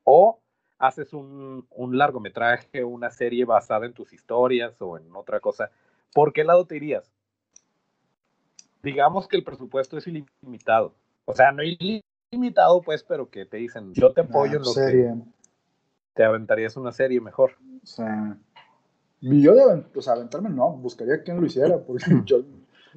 o 0.03 0.41
haces 0.79 1.13
un, 1.13 1.65
un 1.69 1.97
largometraje, 1.97 2.83
una 2.83 3.09
serie 3.09 3.45
basada 3.45 3.85
en 3.85 3.93
tus 3.93 4.11
historias 4.11 4.75
o 4.81 4.97
en 4.97 5.15
otra 5.15 5.39
cosa. 5.39 5.71
¿Por 6.13 6.33
qué 6.33 6.43
lado 6.43 6.65
te 6.65 6.75
irías? 6.75 7.09
Digamos 8.83 9.29
que 9.29 9.37
el 9.37 9.45
presupuesto 9.45 9.97
es 9.97 10.07
ilimitado. 10.07 10.93
O 11.23 11.33
sea, 11.33 11.53
no 11.53 11.63
ilimitado 11.63 12.03
limitado, 12.31 12.81
pues, 12.81 13.01
pero 13.01 13.29
que 13.29 13.45
te 13.45 13.55
dicen, 13.55 13.93
yo 13.93 14.11
te 14.11 14.19
apoyo 14.19 14.57
en 14.57 14.63
lo 14.63 14.65
serie. 14.65 15.03
que 15.05 15.21
te 16.15 16.25
aventarías 16.25 16.75
una 16.75 16.91
serie 16.91 17.21
mejor. 17.21 17.51
O 17.81 17.85
sea, 17.85 18.37
yo 19.21 19.55
de 19.55 19.85
o 19.95 20.01
sea, 20.01 20.15
aventarme 20.15 20.49
no, 20.49 20.71
buscaría 20.71 21.23
quien 21.23 21.39
lo 21.39 21.45
hiciera, 21.45 21.77
porque 21.79 22.03
yo... 22.25 22.41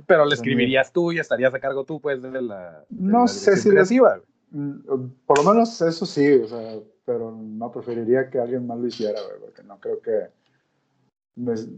Pero 0.06 0.24
le 0.24 0.34
escribirías 0.34 0.92
tú 0.92 1.12
y 1.12 1.18
estarías 1.18 1.54
a 1.54 1.60
cargo 1.60 1.84
tú, 1.84 2.00
pues, 2.00 2.22
de 2.22 2.42
la... 2.42 2.84
no 2.90 3.28
sé 3.28 3.56
si... 3.56 3.70
Creativa. 3.70 4.20
Mm, 4.50 5.08
por 5.26 5.44
lo 5.44 5.52
menos 5.52 5.80
eso 5.80 6.06
sí, 6.06 6.32
o 6.32 6.48
sea, 6.48 6.78
pero 7.04 7.32
no 7.32 7.70
preferiría 7.70 8.30
que 8.30 8.38
alguien 8.38 8.66
más 8.66 8.78
lo 8.78 8.86
hiciera, 8.86 9.20
porque 9.40 9.62
no 9.62 9.78
creo 9.78 10.00
que... 10.00 10.28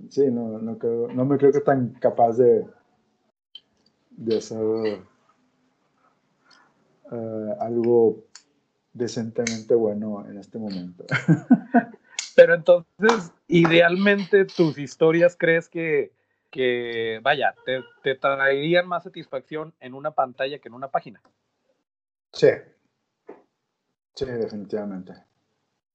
sí, 0.09 0.31
no, 0.31 0.59
no, 0.59 0.79
creo, 0.79 1.09
no 1.09 1.25
me 1.25 1.39
creo 1.39 1.53
que 1.53 1.61
tan 1.61 1.91
capaz 1.95 2.37
de, 2.39 2.67
de 4.11 4.39
hacer 4.39 5.03
eh, 7.13 7.55
algo 7.61 8.25
decentemente 8.93 9.75
bueno 9.75 10.27
en 10.29 10.39
este 10.39 10.59
momento. 10.59 11.05
Pero 12.35 12.55
entonces, 12.55 13.33
idealmente, 13.49 14.45
tus 14.45 14.79
historias 14.79 15.37
crees 15.39 15.69
que, 15.69 16.13
que 16.53 17.19
vaya, 17.23 17.55
te, 17.65 17.83
te, 18.03 18.15
traerían 18.15 18.87
más 18.87 19.03
satisfacción 19.03 19.73
en 19.81 19.95
una 19.95 20.13
pantalla 20.13 20.59
que 20.59 20.69
en 20.69 20.75
una 20.75 20.89
página. 20.89 21.21
Sí. 22.31 22.51
Sí, 24.15 24.27
definitivamente. 24.27 25.15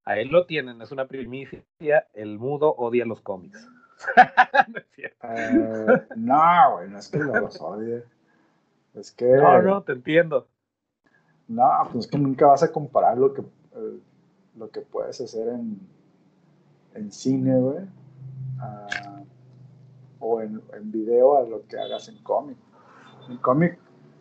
Ahí 0.04 0.26
lo 0.26 0.46
tienen, 0.48 0.82
es 0.82 0.92
una 0.92 1.08
primicia. 1.08 1.64
El 2.14 2.40
mudo 2.40 2.74
odia 2.76 3.06
los 3.06 3.22
cómics. 3.22 3.70
no, 4.68 5.30
eh, 5.30 6.08
no, 6.16 6.72
güey, 6.74 6.90
no 6.90 6.98
es 6.98 7.10
que 7.10 7.20
los 7.20 7.62
odie. 7.62 8.04
Es 8.96 9.12
que. 9.12 9.26
No, 9.26 9.62
no, 9.62 9.84
te 9.84 9.92
entiendo. 9.92 10.48
No, 11.48 11.70
pues 11.92 12.06
es 12.06 12.12
que 12.12 12.18
nunca 12.18 12.48
vas 12.48 12.64
a 12.64 12.72
comparar 12.72 13.18
lo 13.18 13.34
que, 13.34 13.42
eh, 13.42 14.00
lo 14.56 14.70
que 14.72 14.82
puedes 14.82 15.22
hacer 15.22 15.50
en, 15.50 15.80
en 16.96 17.12
cine, 17.12 17.58
güey, 17.60 17.86
o 18.60 19.17
en, 20.48 20.62
en, 20.74 20.92
video 20.92 21.38
a 21.38 21.48
lo 21.48 21.66
que 21.68 21.78
hagas 21.78 22.10
en 22.10 22.22
cómic. 22.24 22.58
En 23.30 23.38
cómic, 23.38 23.78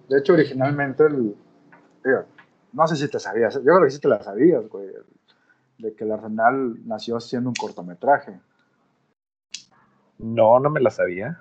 de 0.08 0.18
hecho, 0.18 0.34
originalmente, 0.34 1.04
el, 1.04 1.36
no 2.72 2.86
sé 2.86 2.96
si 2.96 3.10
te 3.10 3.18
sabías, 3.18 3.54
yo 3.54 3.62
creo 3.62 3.84
que 3.84 3.90
sí 3.90 4.00
te 4.00 4.08
la 4.08 4.22
sabías, 4.22 4.68
güey, 4.68 4.88
de 5.78 5.94
que 5.94 6.04
el 6.04 6.12
Arsenal 6.12 6.86
nació 6.86 7.20
siendo 7.20 7.50
un 7.50 7.54
cortometraje. 7.54 8.38
No, 10.18 10.60
no 10.60 10.70
me 10.70 10.80
la 10.80 10.90
sabía. 10.90 11.40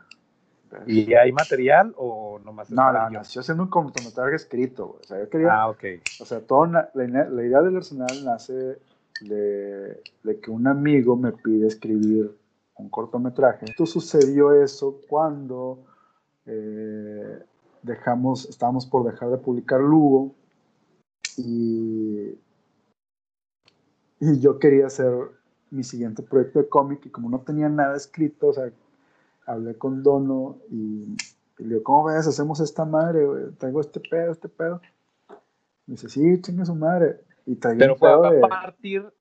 ¿Y 0.88 1.14
hay 1.14 1.32
material 1.32 1.94
o 1.98 2.40
nomás? 2.44 2.70
No, 2.70 2.92
no, 2.92 3.10
nació 3.10 3.42
siendo 3.44 3.64
un 3.64 3.70
cortometraje 3.70 4.36
escrito. 4.36 4.98
O 5.00 5.04
sea, 5.04 5.20
yo 5.20 5.30
quería. 5.30 5.54
Ah, 5.54 5.70
ok. 5.70 5.84
O 6.20 6.26
sea, 6.26 6.42
toda 6.42 6.92
la, 6.94 7.44
idea 7.44 7.62
del 7.62 7.78
arsenal 7.78 8.26
nace 8.26 8.80
de, 9.22 10.02
de, 10.24 10.40
que 10.42 10.52
un 10.52 10.68
amigo 10.68 11.16
me 11.16 11.32
pide 11.32 11.68
escribir 11.68 12.36
un 12.78 12.90
cortometraje. 12.90 13.66
Esto 13.66 13.86
sucedió 13.86 14.54
eso 14.54 15.00
cuando 15.08 15.80
eh, 16.46 17.40
dejamos, 17.82 18.50
estábamos 18.50 18.86
por 18.86 19.10
dejar 19.10 19.30
de 19.30 19.38
publicar 19.38 19.80
Lugo 19.80 20.34
y, 21.38 22.38
y 24.20 24.40
yo 24.40 24.60
quería 24.60 24.88
hacer 24.88 25.12
mi 25.72 25.84
siguiente 25.84 26.24
proyecto 26.24 26.60
de 26.60 26.70
cómic 26.70 27.06
y 27.06 27.10
como 27.10 27.30
no 27.30 27.40
tenía 27.42 27.70
nada 27.70 27.96
escrito, 27.96 28.48
o 28.48 28.54
sea, 28.54 28.72
hablé 29.46 29.78
con 29.78 30.04
Dono 30.04 30.58
y, 30.70 31.16
le 31.58 31.68
digo, 31.68 31.84
¿cómo 31.84 32.06
ves? 32.06 32.28
Hacemos 32.28 32.60
esta 32.60 32.86
madre, 32.86 33.26
Traigo 33.58 33.80
este 33.80 34.00
pedo, 34.00 34.32
este 34.32 34.50
pedo. 34.50 34.82
Me 35.88 35.94
dice, 35.94 36.10
sí, 36.10 36.42
chingue 36.42 36.66
su 36.66 36.76
madre. 36.76 37.22
Y 37.46 37.56
Pero 37.56 37.96
fue 37.96 38.12
a, 38.12 38.42
partir, 38.42 39.14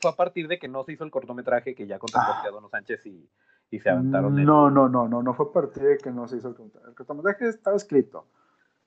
fue 0.00 0.10
a 0.10 0.16
partir 0.16 0.48
de 0.48 0.58
que 0.58 0.68
no 0.68 0.84
se 0.84 0.92
hizo 0.92 1.04
el 1.04 1.10
cortometraje 1.10 1.74
que 1.74 1.86
ya 1.86 1.98
contempló 1.98 2.32
a 2.32 2.50
Dono 2.50 2.68
Sánchez 2.68 3.06
y, 3.06 3.28
y 3.70 3.80
se 3.80 3.90
aventaron. 3.90 4.34
No, 4.44 4.70
no, 4.70 4.88
no, 4.88 5.08
no, 5.08 5.22
no 5.22 5.34
fue 5.34 5.46
a 5.46 5.52
partir 5.52 5.82
de 5.82 5.98
que 5.98 6.10
no 6.10 6.28
se 6.28 6.36
hizo 6.36 6.48
el 6.48 6.54
cortometraje. 6.54 6.88
El 6.90 6.94
cortometraje 6.94 7.48
estaba 7.48 7.76
escrito. 7.76 8.24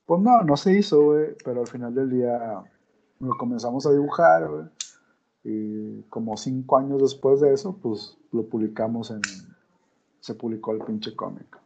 Pues 0.05 0.21
no, 0.21 0.41
no 0.43 0.57
se 0.57 0.77
hizo, 0.77 1.01
güey, 1.01 1.35
pero 1.43 1.61
al 1.61 1.67
final 1.67 1.93
del 1.93 2.09
día 2.09 2.63
lo 3.19 3.37
comenzamos 3.37 3.85
a 3.85 3.91
dibujar, 3.91 4.49
güey. 4.49 4.65
Y 5.45 6.03
como 6.03 6.37
cinco 6.37 6.77
años 6.77 7.01
después 7.01 7.41
de 7.41 7.53
eso, 7.53 7.77
pues 7.81 8.17
lo 8.31 8.43
publicamos 8.43 9.11
en, 9.11 9.21
se 10.19 10.35
publicó 10.35 10.71
el 10.71 10.79
pinche 10.79 11.15
cómic. 11.15 11.59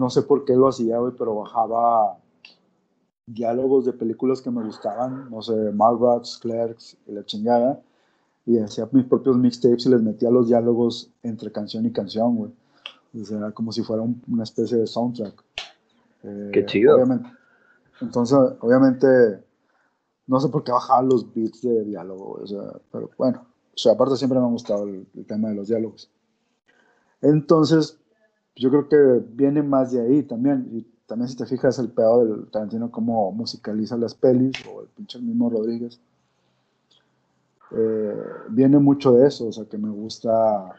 No 0.00 0.10
sé 0.10 0.22
por 0.22 0.44
qué 0.44 0.54
lo 0.54 0.68
hacía, 0.68 0.98
güey, 0.98 1.12
pero 1.18 1.34
bajaba 1.34 2.18
diálogos 3.28 3.84
de 3.84 3.92
películas 3.92 4.40
que 4.40 4.50
me 4.50 4.64
gustaban, 4.64 5.30
no 5.30 5.42
sé, 5.42 5.54
Mallrats, 5.72 6.38
Clerks 6.38 6.96
y 7.06 7.12
la 7.12 7.24
chingada, 7.24 7.80
y 8.46 8.58
hacía 8.58 8.88
mis 8.92 9.04
propios 9.04 9.36
mixtapes 9.36 9.86
y 9.86 9.90
les 9.90 10.02
metía 10.02 10.30
los 10.30 10.48
diálogos 10.48 11.10
entre 11.22 11.52
canción 11.52 11.84
y 11.84 11.92
canción, 11.92 12.36
güey. 12.36 12.50
O 13.20 13.24
sea, 13.24 13.50
como 13.52 13.72
si 13.72 13.82
fuera 13.82 14.02
una 14.02 14.42
especie 14.42 14.78
de 14.78 14.86
soundtrack. 14.86 15.44
Eh, 16.22 16.50
qué 16.52 16.66
chido. 16.66 16.96
Obviamente. 16.96 17.30
Entonces, 18.00 18.38
obviamente, 18.60 19.06
no 20.26 20.40
sé 20.40 20.48
por 20.48 20.64
qué 20.64 20.72
bajaba 20.72 21.02
los 21.02 21.32
beats 21.34 21.62
de 21.62 21.84
diálogo, 21.84 22.38
o 22.42 22.46
sea, 22.46 22.72
pero 22.92 23.10
bueno, 23.18 23.40
o 23.42 23.78
sea, 23.78 23.92
aparte 23.92 24.16
siempre 24.16 24.38
me 24.38 24.46
ha 24.46 24.50
gustado 24.50 24.84
el, 24.84 25.06
tema 25.26 25.48
de 25.48 25.54
los 25.54 25.68
diálogos. 25.68 26.10
Entonces, 27.20 27.98
yo 28.56 28.70
creo 28.70 28.88
que 28.88 29.24
viene 29.30 29.62
más 29.62 29.92
de 29.92 30.00
ahí 30.00 30.22
también. 30.22 30.68
Y 30.72 30.86
también 31.08 31.28
si 31.28 31.36
te 31.36 31.46
fijas 31.46 31.78
el 31.78 31.88
pedo 31.88 32.24
del 32.24 32.50
Tarantino, 32.50 32.90
cómo 32.90 33.32
musicaliza 33.32 33.96
las 33.96 34.14
pelis, 34.14 34.54
o 34.66 34.82
el 34.82 34.88
pinche 34.88 35.18
mismo 35.18 35.50
Rodríguez. 35.50 36.00
Eh, 37.72 38.22
viene 38.50 38.78
mucho 38.78 39.12
de 39.12 39.26
eso, 39.26 39.48
o 39.48 39.52
sea, 39.52 39.64
que 39.64 39.78
me 39.78 39.90
gusta. 39.90 40.76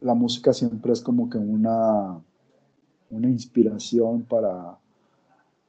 La 0.00 0.14
música 0.14 0.52
siempre 0.52 0.92
es 0.92 1.02
como 1.02 1.28
que 1.28 1.38
una, 1.38 2.18
una 3.10 3.28
inspiración 3.28 4.22
para. 4.22 4.78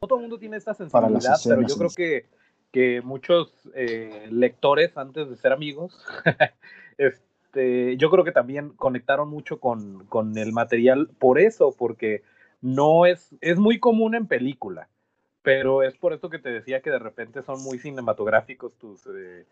No 0.01 0.07
todo 0.07 0.19
el 0.19 0.23
mundo 0.23 0.39
tiene 0.39 0.57
esta 0.57 0.73
sensibilidad, 0.73 1.35
pero 1.43 1.61
yo 1.61 1.75
creo 1.75 1.89
que 1.89 2.25
que 2.71 3.01
muchos 3.01 3.51
eh, 3.73 4.27
lectores 4.31 4.95
antes 4.97 5.29
de 5.29 5.35
ser 5.37 5.51
amigos, 5.51 6.05
este, 6.97 7.97
yo 7.97 8.09
creo 8.11 8.23
que 8.23 8.31
también 8.31 8.69
conectaron 8.69 9.29
mucho 9.29 9.59
con, 9.59 10.05
con, 10.05 10.37
el 10.37 10.51
material 10.51 11.09
por 11.17 11.39
eso, 11.39 11.73
porque 11.77 12.21
no 12.61 13.05
es, 13.05 13.35
es 13.41 13.57
muy 13.57 13.79
común 13.79 14.15
en 14.15 14.27
película, 14.27 14.89
pero 15.41 15.83
es 15.83 15.95
por 15.97 16.13
eso 16.13 16.29
que 16.29 16.39
te 16.39 16.49
decía 16.49 16.81
que 16.81 16.89
de 16.89 16.99
repente 16.99 17.41
son 17.43 17.63
muy 17.63 17.79
cinematográficos 17.79 18.73
tus, 18.77 19.05
eh, 19.07 19.45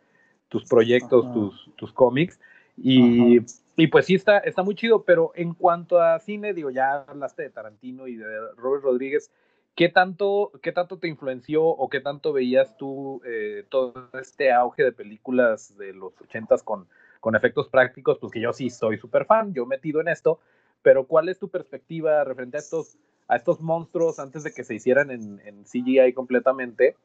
tus 0.49 0.65
proyectos, 0.65 1.31
tus, 1.33 1.71
tus 1.75 1.91
cómics, 1.93 2.39
y, 2.79 3.39
y, 3.75 3.87
pues 3.87 4.05
sí 4.05 4.13
está, 4.13 4.37
está 4.37 4.61
muy 4.61 4.75
chido, 4.75 5.03
pero 5.03 5.31
en 5.33 5.55
cuanto 5.55 5.99
a 5.99 6.19
cine, 6.19 6.53
digo, 6.53 6.69
ya 6.69 7.05
hablaste 7.07 7.41
de 7.41 7.49
Tarantino 7.49 8.07
y 8.07 8.15
de 8.15 8.25
Robert 8.55 8.83
Rodríguez, 8.83 9.31
¿qué 9.73 9.89
tanto, 9.89 10.51
¿qué 10.61 10.71
tanto 10.71 10.99
te 10.99 11.07
influenció 11.07 11.63
o 11.63 11.89
qué 11.89 12.01
tanto 12.01 12.33
veías 12.33 12.77
tú 12.77 13.21
eh, 13.25 13.65
todo 13.69 14.09
este 14.21 14.51
auge 14.51 14.83
de 14.83 14.91
películas 14.91 15.75
de 15.77 15.93
los 15.93 16.19
ochentas 16.21 16.61
con, 16.61 16.87
con 17.19 17.35
efectos 17.35 17.67
prácticos? 17.67 18.19
Pues 18.19 18.31
que 18.31 18.41
yo 18.41 18.53
sí 18.53 18.69
soy 18.69 18.97
súper 18.97 19.25
fan, 19.25 19.53
yo 19.55 19.65
metido 19.65 20.01
en 20.01 20.09
esto, 20.09 20.39
pero 20.81 21.07
¿cuál 21.07 21.29
es 21.29 21.39
tu 21.39 21.49
perspectiva 21.49 22.23
referente 22.23 22.57
a 22.57 22.59
estos, 22.59 22.97
a 23.27 23.35
estos 23.35 23.59
monstruos 23.61 24.19
antes 24.19 24.43
de 24.43 24.51
que 24.53 24.63
se 24.63 24.75
hicieran 24.75 25.11
en, 25.11 25.39
en 25.45 25.63
CGI 25.63 26.13
completamente? 26.13 26.95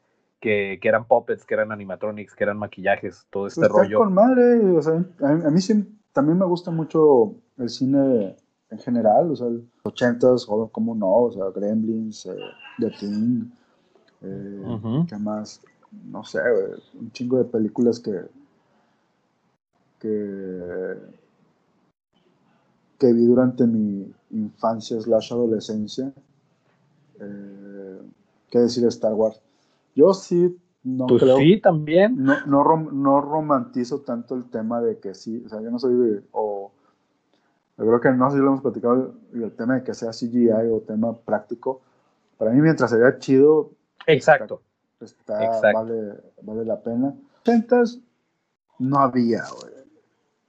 Que, 0.41 0.81
que, 0.83 0.89
eran 0.89 1.07
puppets, 1.07 1.45
que 1.45 1.55
eran 1.55 1.71
animatronics, 1.71 2.35
que 2.35 2.43
eran 2.43 2.59
maquillajes, 2.59 3.27
todo 3.31 3.47
este 3.47 3.61
pues 3.61 3.73
rollo. 3.73 3.99
con 3.99 4.13
madre, 4.13 4.57
o 4.77 4.83
sea, 4.83 5.05
a, 5.21 5.29
a 5.29 5.51
mí 5.51 5.61
sí, 5.61 5.87
también 6.13 6.37
me 6.37 6.47
gusta 6.47 6.73
mucho 6.73 7.37
el 7.59 7.69
cine 7.69 8.37
en 8.73 8.79
general, 8.79 9.31
o 9.31 9.37
sea, 9.37 9.49
los 9.49 9.63
ochentas, 9.83 10.47
o 10.49 10.69
como 10.69 10.95
no, 10.95 11.15
o 11.25 11.33
sea, 11.33 11.45
Gremlins, 11.55 12.27
eh, 12.27 12.37
The 12.79 12.91
Thing, 12.99 13.51
eh, 14.23 14.63
uh 14.65 14.79
-huh. 14.79 15.07
¿qué 15.07 15.17
más? 15.17 15.61
No 16.07 16.25
sé, 16.25 16.41
un 16.99 17.13
chingo 17.13 17.39
de 17.39 17.45
películas 17.45 18.01
que, 18.01 18.23
que, 20.01 20.97
que 23.03 23.13
vi 23.13 23.27
durante 23.27 23.67
mi 23.67 24.15
infancia 24.31 25.01
slash 25.01 25.33
adolescencia. 25.33 26.13
Eh, 27.19 28.01
¿Qué 28.49 28.61
decir 28.61 28.85
de 28.85 28.91
Star 28.91 29.13
Wars? 29.15 29.43
Yo 29.97 30.15
sí 30.15 30.57
no 30.85 31.09
pues 31.09 31.21
creo. 31.21 31.39
Sí, 31.39 31.61
también. 31.61 32.23
No, 32.23 32.47
no, 32.47 32.63
rom, 32.63 33.03
no, 33.03 33.21
romantizo 33.21 34.03
tanto 34.03 34.37
el 34.37 34.49
tema 34.51 34.81
de 34.81 35.01
que 35.01 35.15
sí, 35.15 35.43
o 35.45 35.49
sea, 35.49 35.61
yo 35.61 35.73
no 35.73 35.81
soy 35.81 35.95
de. 35.95 36.23
O, 36.31 36.71
yo 37.77 37.87
creo 37.87 38.01
que 38.01 38.11
no 38.13 38.31
sé 38.31 38.37
si 38.37 38.43
lo 38.43 38.51
hemos 38.51 38.61
platicado, 38.61 39.15
el, 39.33 39.43
el 39.43 39.53
tema 39.53 39.75
de 39.75 39.83
que 39.83 39.95
sea 39.95 40.11
CGI 40.11 40.51
o 40.71 40.83
tema 40.87 41.13
práctico. 41.13 41.81
Para 42.39 42.53
mí, 42.53 42.61
mientras 42.61 42.89
se 42.89 42.99
vea 42.99 43.19
chido. 43.19 43.73
Exacto. 44.07 44.63
Está, 45.01 45.43
está, 45.43 45.57
Exacto. 45.57 45.79
Vale, 45.81 46.21
vale 46.43 46.65
la 46.65 46.81
pena. 46.81 47.15
80 47.41 47.83
no 48.79 48.99
había, 48.99 49.43
güey, 49.61 49.75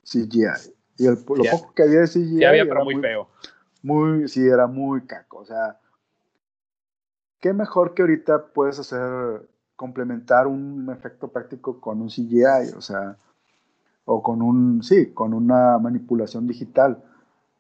CGI. 0.04 0.73
Y 0.98 1.08
el, 1.08 1.18
lo 1.28 1.44
ya. 1.44 1.52
poco 1.52 1.74
que 1.74 1.84
había 1.84 2.02
de 2.02 2.08
CGI. 2.08 2.38
Sí 2.38 2.44
había, 2.44 2.66
pero 2.66 2.84
muy, 2.84 2.96
muy 2.96 3.04
feo. 3.04 3.30
Muy, 3.82 4.28
sí, 4.28 4.46
era 4.48 4.68
muy 4.68 5.06
caco. 5.06 5.40
O 5.40 5.46
sea, 5.46 5.80
qué 7.40 7.54
mejor 7.54 7.94
que 7.94 8.04
ahorita 8.04 8.48
puedes 8.48 8.80
hacer 8.80 9.48
complementar 9.76 10.48
un 10.48 10.90
efecto 10.92 11.28
práctico 11.30 11.82
con 11.82 12.02
un 12.02 12.08
CGI, 12.08 12.74
o 12.78 12.82
sea, 12.82 13.18
o 14.06 14.22
con 14.22 14.42
un, 14.42 14.84
sí, 14.84 15.12
con 15.14 15.34
una 15.34 15.78
manipulación 15.78 16.48
digital. 16.48 17.04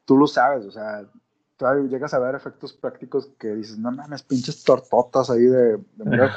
Tú 0.05 0.17
lo 0.17 0.27
sabes, 0.27 0.65
o 0.65 0.71
sea, 0.71 1.05
tú 1.71 1.87
llegas 1.87 2.13
a 2.13 2.19
ver 2.19 2.35
efectos 2.35 2.73
prácticos 2.73 3.31
que 3.39 3.55
dices, 3.55 3.77
no 3.77 3.91
mames, 3.91 4.23
pinches 4.23 4.63
tortotas 4.63 5.29
ahí 5.29 5.43
de, 5.43 5.77
de 5.77 6.29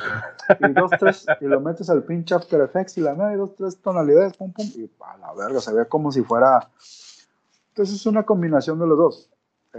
y 0.68 0.72
dos, 0.72 0.90
tres, 0.98 1.26
y 1.40 1.44
lo 1.46 1.60
metes 1.60 1.90
al 1.90 2.04
pinche 2.04 2.34
After 2.34 2.60
Effects 2.60 2.98
y 2.98 3.00
la 3.00 3.14
media, 3.14 3.36
dos, 3.36 3.54
tres 3.56 3.76
tonalidades, 3.78 4.36
pum, 4.36 4.52
pum, 4.52 4.66
y 4.74 4.90
a 5.00 5.16
la 5.18 5.34
verga, 5.34 5.60
se 5.60 5.74
ve 5.74 5.86
como 5.86 6.12
si 6.12 6.22
fuera. 6.22 6.70
Entonces 7.68 7.96
es 7.96 8.06
una 8.06 8.22
combinación 8.22 8.78
de 8.78 8.86
los 8.86 8.98
dos. 8.98 9.30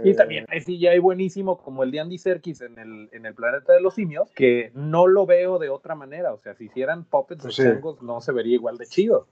Y 0.04 0.14
también 0.14 0.46
hay 0.48 0.60
CGI 0.60 0.98
buenísimo 1.00 1.58
como 1.58 1.82
el 1.82 1.90
de 1.90 2.00
Andy 2.00 2.18
Serkis 2.18 2.60
en 2.60 2.78
el, 2.78 3.08
en 3.12 3.26
el 3.26 3.34
planeta 3.34 3.72
de 3.72 3.80
los 3.80 3.94
simios, 3.94 4.30
que 4.32 4.70
no 4.74 5.06
lo 5.06 5.26
veo 5.26 5.58
de 5.58 5.68
otra 5.68 5.94
manera. 5.94 6.32
O 6.32 6.38
sea, 6.38 6.54
si 6.54 6.66
hicieran 6.66 7.04
puppets 7.04 7.42
de 7.42 7.52
sí. 7.52 7.62
changos, 7.62 8.02
no 8.02 8.20
se 8.20 8.32
vería 8.32 8.54
igual 8.54 8.78
de 8.78 8.86
chido. 8.86 9.26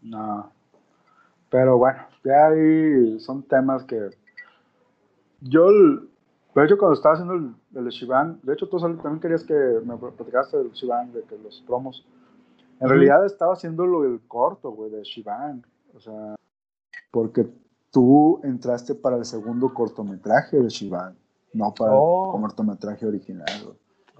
No. 0.00 0.52
Pero 1.50 1.76
bueno, 1.76 2.06
ya 2.24 2.46
ahí 2.48 3.20
son 3.20 3.42
temas 3.42 3.84
que. 3.84 4.10
Yo, 5.42 5.70
de 5.70 6.64
hecho, 6.64 6.78
cuando 6.78 6.94
estaba 6.94 7.14
haciendo 7.14 7.34
el, 7.34 7.54
el 7.74 7.88
Shivan, 7.88 8.40
de 8.42 8.54
hecho, 8.54 8.68
tú 8.68 8.78
también 8.78 9.20
querías 9.20 9.44
que 9.44 9.54
me 9.84 9.96
platicaste 9.96 10.56
del 10.56 10.72
Shivan, 10.72 11.12
de 11.12 11.22
que 11.22 11.36
los 11.38 11.62
promos. 11.66 12.06
En 12.80 12.86
uh 12.86 12.88
-huh. 12.88 12.88
realidad 12.90 13.26
estaba 13.26 13.54
haciendo 13.54 13.86
lo 13.86 14.02
del 14.02 14.20
corto, 14.26 14.70
güey, 14.70 14.90
de 14.90 15.02
Shivan. 15.02 15.64
O 15.94 16.00
sea, 16.00 16.36
porque 17.10 17.46
tú 17.90 18.40
entraste 18.42 18.94
para 18.94 19.16
el 19.16 19.24
segundo 19.24 19.72
cortometraje 19.72 20.58
de 20.58 20.68
Shivan, 20.68 21.16
no 21.52 21.72
para 21.74 21.92
oh. 21.94 22.34
el 22.34 22.40
cortometraje 22.40 23.06
original. 23.06 23.46
Güey. 23.64 23.76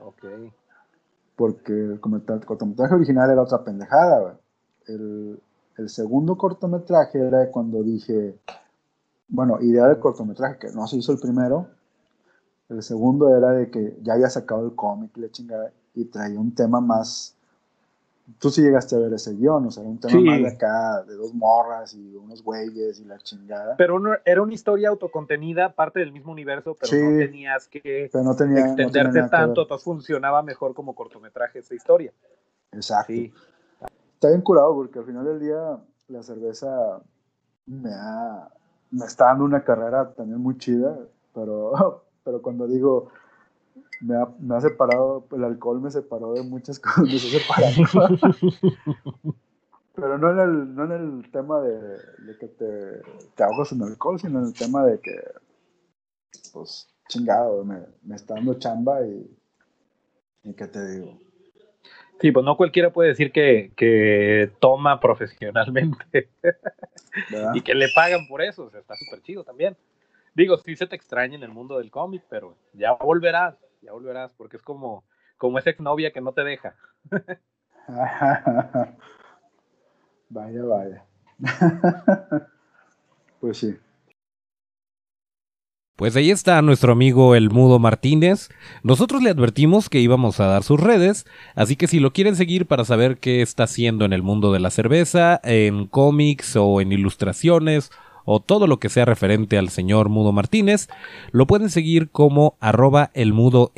Ok. 0.07 0.53
Porque 1.35 1.73
el 1.73 2.01
cortometraje 2.01 2.94
original 2.94 3.31
era 3.31 3.42
otra 3.42 3.64
pendejada, 3.64 4.20
güey. 4.20 4.35
El, 4.87 5.40
el, 5.79 5.88
segundo 5.88 6.37
cortometraje 6.37 7.18
era 7.18 7.51
cuando 7.51 7.83
dije, 7.83 8.38
bueno, 9.29 9.59
idea 9.61 9.87
del 9.87 9.99
cortometraje, 9.99 10.59
que 10.59 10.73
no 10.73 10.87
se 10.87 10.97
hizo 10.97 11.13
el 11.13 11.19
primero. 11.19 11.69
El 12.69 12.83
segundo 12.83 13.35
era 13.37 13.51
de 13.51 13.71
que 13.71 13.99
ya 14.03 14.15
había 14.15 14.31
sacado 14.31 14.65
el 14.65 14.75
cómic, 14.75 15.17
la 15.17 15.31
chingada, 15.31 15.73
y 15.95 16.07
traía 16.07 16.39
un 16.39 16.55
tema 16.55 16.81
más 16.81 17.37
tú 18.39 18.51
sí 18.51 18.63
llegaste 18.63 18.95
a 18.95 18.99
ver 18.99 19.13
ese 19.13 19.35
guion, 19.35 19.67
o 19.67 19.71
sea, 19.71 19.83
un 19.83 19.99
tema 19.99 20.13
sí. 20.13 20.25
más 20.25 20.41
de 20.41 20.49
acá, 20.49 21.03
de 21.03 21.15
dos 21.15 21.35
morras 21.35 21.95
y 21.95 22.15
unos 22.17 22.43
güeyes 22.43 23.01
y 23.01 23.05
la 23.05 23.19
chingada. 23.19 23.77
Pero 23.77 24.01
era 24.25 24.43
una 24.43 24.55
historia 24.55 24.91
autocontenida, 24.91 25.75
parte 25.75 26.01
del 26.01 26.13
mismo 26.13 26.33
universo, 26.33 26.77
pero 26.79 26.91
sí, 26.91 27.03
no 27.03 27.19
tenías 27.19 27.69
que 27.69 28.11
no 28.13 28.37
tenía, 28.37 28.61
extenderte 28.61 29.03
no 29.03 29.13
tenía 29.13 29.29
tanto, 29.29 29.63
entonces 29.63 29.85
funcionaba 29.85 30.43
mejor 30.43 30.75
como 30.75 30.95
cortometraje 30.95 31.61
esa 31.61 31.75
historia. 31.75 32.13
Exacto. 32.73 33.13
Sí. 33.13 33.33
Está 34.15 34.29
bien 34.29 34.43
curado 34.43 34.75
porque 34.75 35.01
al 35.01 35.05
final 35.05 35.25
del 35.25 35.41
día 35.41 35.79
la 36.09 36.23
cerveza 36.23 37.03
me, 37.67 37.91
ha, 37.93 38.49
me 38.92 39.07
está 39.07 39.26
dando 39.26 39.44
una 39.44 39.64
carrera 39.64 40.12
también 40.12 40.40
muy 40.40 40.57
chida, 40.59 40.96
pero, 41.35 42.05
pero 42.24 42.40
cuando 42.40 42.68
digo 42.68 43.09
me 44.00 44.16
ha, 44.16 44.28
me 44.38 44.57
ha, 44.57 44.61
separado, 44.61 45.26
el 45.33 45.44
alcohol 45.44 45.81
me 45.81 45.90
separó 45.90 46.35
de 46.35 46.42
muchas 46.42 46.78
cosas, 46.81 47.05
me 47.05 47.18
separado. 47.18 48.18
Pero 49.94 50.16
no 50.16 50.31
en 50.31 50.38
el, 50.38 50.74
no 50.74 50.85
en 50.87 50.92
el 50.92 51.31
tema 51.31 51.61
de, 51.61 51.98
que 52.40 52.48
te, 52.48 53.02
te, 53.35 53.44
ahogas 53.44 53.72
en 53.72 53.83
alcohol, 53.83 54.18
sino 54.18 54.38
en 54.38 54.46
el 54.46 54.55
tema 54.55 54.87
de 54.87 54.98
que, 54.98 55.22
pues, 56.52 56.88
chingado, 57.09 57.62
me, 57.62 57.78
me 58.02 58.16
está 58.16 58.35
dando 58.35 58.55
chamba 58.55 59.07
y, 59.07 59.38
y 60.44 60.55
qué 60.55 60.66
te 60.66 60.87
digo. 60.87 61.18
Sí, 62.23 62.33
pues 62.33 62.45
no 62.45 62.57
cualquiera 62.57 62.91
puede 62.91 63.11
decir 63.11 63.33
que, 63.33 63.73
que 63.77 64.51
toma 64.61 65.01
profesionalmente 65.01 66.31
y 67.55 67.61
que 67.61 67.75
le 67.75 67.89
pagan 67.95 68.27
por 68.29 68.41
eso, 68.41 68.65
o 68.65 68.71
sea, 68.71 68.81
está 68.81 68.95
súper 68.97 69.21
chido 69.23 69.45
también. 69.45 69.77
Digo, 70.35 70.57
sí 70.57 70.75
se 70.77 70.87
te 70.87 70.97
extraña 70.97 71.35
en 71.35 71.43
el 71.43 71.51
mundo 71.51 71.77
del 71.79 71.91
cómic, 71.91 72.23
pero 72.31 72.57
ya 72.73 72.93
volverás 72.93 73.57
ya 73.83 73.93
volverás, 73.93 74.33
porque 74.35 74.57
es 74.57 74.63
como, 74.63 75.05
como 75.37 75.59
esa 75.59 75.71
exnovia 75.71 76.13
que 76.13 76.21
no 76.21 76.33
te 76.33 76.45
deja. 76.45 76.77
vaya, 80.29 80.65
vaya. 80.65 81.05
pues 83.41 83.59
sí. 83.59 83.77
Pues 86.03 86.17
ahí 86.17 86.33
está 86.33 86.61
nuestro 86.62 86.95
amigo 86.95 87.37
el 87.37 87.51
Mudo 87.51 87.79
Martínez. 87.79 88.49
Nosotros 88.83 89.23
le 89.23 89.31
advertimos 89.31 89.88
que 89.88 90.01
íbamos 90.01 90.41
a 90.41 90.47
dar 90.47 90.65
sus 90.65 90.81
redes, 90.81 91.27
así 91.55 91.77
que 91.77 91.87
si 91.87 92.01
lo 92.01 92.12
quieren 92.12 92.35
seguir 92.35 92.67
para 92.67 92.85
saber 92.85 93.19
qué 93.19 93.41
está 93.41 93.62
haciendo 93.62 94.05
en 94.05 94.12
el 94.12 94.21
mundo 94.21 94.53
de 94.53 94.59
la 94.59 94.71
cerveza, 94.71 95.41
en 95.45 95.87
cómics 95.87 96.57
o 96.57 96.81
en 96.81 96.91
ilustraciones 96.91 97.93
o 98.25 98.41
todo 98.41 98.67
lo 98.67 98.81
que 98.81 98.88
sea 98.88 99.05
referente 99.05 99.59
al 99.59 99.69
señor 99.69 100.09
Mudo 100.09 100.33
Martínez, 100.33 100.88
lo 101.31 101.47
pueden 101.47 101.71
seguir 101.71 102.11
como 102.11 102.57
arroba 102.59 103.12
elmudolb. 103.15 103.71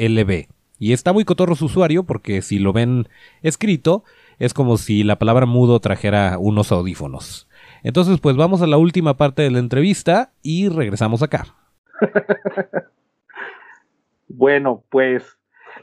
Y 0.78 0.92
está 0.94 1.12
muy 1.12 1.26
cotorro 1.26 1.56
su 1.56 1.66
usuario 1.66 2.04
porque 2.04 2.40
si 2.40 2.58
lo 2.58 2.72
ven 2.72 3.06
escrito, 3.42 4.02
es 4.38 4.54
como 4.54 4.78
si 4.78 5.04
la 5.04 5.18
palabra 5.18 5.44
mudo 5.44 5.78
trajera 5.78 6.38
unos 6.38 6.72
audífonos. 6.72 7.48
Entonces, 7.82 8.18
pues 8.18 8.34
vamos 8.34 8.62
a 8.62 8.66
la 8.66 8.78
última 8.78 9.18
parte 9.18 9.42
de 9.42 9.50
la 9.50 9.58
entrevista 9.58 10.32
y 10.42 10.70
regresamos 10.70 11.22
acá. 11.22 11.54
bueno, 14.28 14.84
pues 14.90 15.38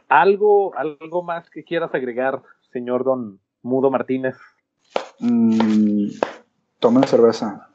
algo, 0.10 0.76
algo 0.76 1.24
más 1.24 1.50
que 1.50 1.64
quieras 1.64 1.94
agregar, 1.94 2.42
señor 2.72 3.04
don 3.04 3.40
Mudo 3.62 3.92
Martínez. 3.92 4.38
Mm, 5.20 6.08
tomen 6.80 7.04
cerveza. 7.04 7.68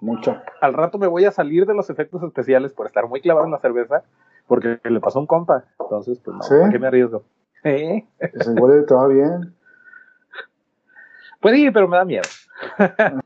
Mucho. 0.00 0.40
Al 0.60 0.74
rato 0.74 0.96
me 0.98 1.08
voy 1.08 1.24
a 1.24 1.32
salir 1.32 1.66
de 1.66 1.74
los 1.74 1.90
efectos 1.90 2.22
especiales 2.22 2.72
por 2.72 2.86
estar 2.86 3.08
muy 3.08 3.20
clavado 3.20 3.46
en 3.46 3.52
la 3.52 3.58
cerveza, 3.58 4.04
porque 4.46 4.78
le 4.84 5.00
pasó 5.00 5.18
un 5.18 5.26
compa. 5.26 5.64
Entonces, 5.80 6.20
pues 6.20 6.36
no, 6.36 6.42
¿Sí? 6.42 6.54
qué 6.70 6.78
me 6.78 6.86
arriesgo? 6.86 7.24
¿Eh? 7.64 8.06
Pues 8.18 8.48
igual 8.48 8.84
te 8.86 8.94
va 8.94 9.08
bien. 9.08 9.54
Pues 11.40 11.56
sí, 11.56 11.70
pero 11.70 11.88
me 11.88 11.96
da 11.96 12.04
miedo. 12.04 12.28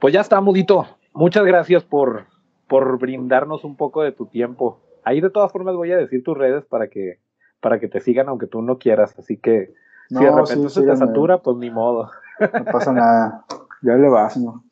pues 0.00 0.14
ya 0.14 0.22
está, 0.22 0.40
Mudito. 0.40 0.86
Muchas 1.12 1.44
gracias 1.44 1.84
por, 1.84 2.26
por 2.68 2.98
brindarnos 2.98 3.64
un 3.64 3.76
poco 3.76 4.02
de 4.02 4.12
tu 4.12 4.26
tiempo. 4.26 4.80
Ahí 5.04 5.20
de 5.20 5.30
todas 5.30 5.50
formas 5.50 5.74
voy 5.74 5.92
a 5.92 5.96
decir 5.96 6.22
tus 6.22 6.36
redes 6.36 6.64
para 6.66 6.88
que, 6.88 7.18
para 7.60 7.80
que 7.80 7.88
te 7.88 8.00
sigan 8.00 8.28
aunque 8.28 8.46
tú 8.46 8.62
no 8.62 8.78
quieras. 8.78 9.18
Así 9.18 9.38
que 9.38 9.74
no, 10.10 10.20
si 10.20 10.24
de 10.24 10.30
repente 10.30 10.68
sí, 10.68 10.80
se 10.80 10.86
te 10.86 10.96
satura, 10.96 11.38
pues 11.38 11.56
ni 11.56 11.70
modo. 11.70 12.10
No 12.40 12.64
pasa 12.66 12.92
nada. 12.92 13.44
Ya 13.82 13.94
le 13.94 14.08
vas, 14.08 14.36
¿no? 14.36 14.64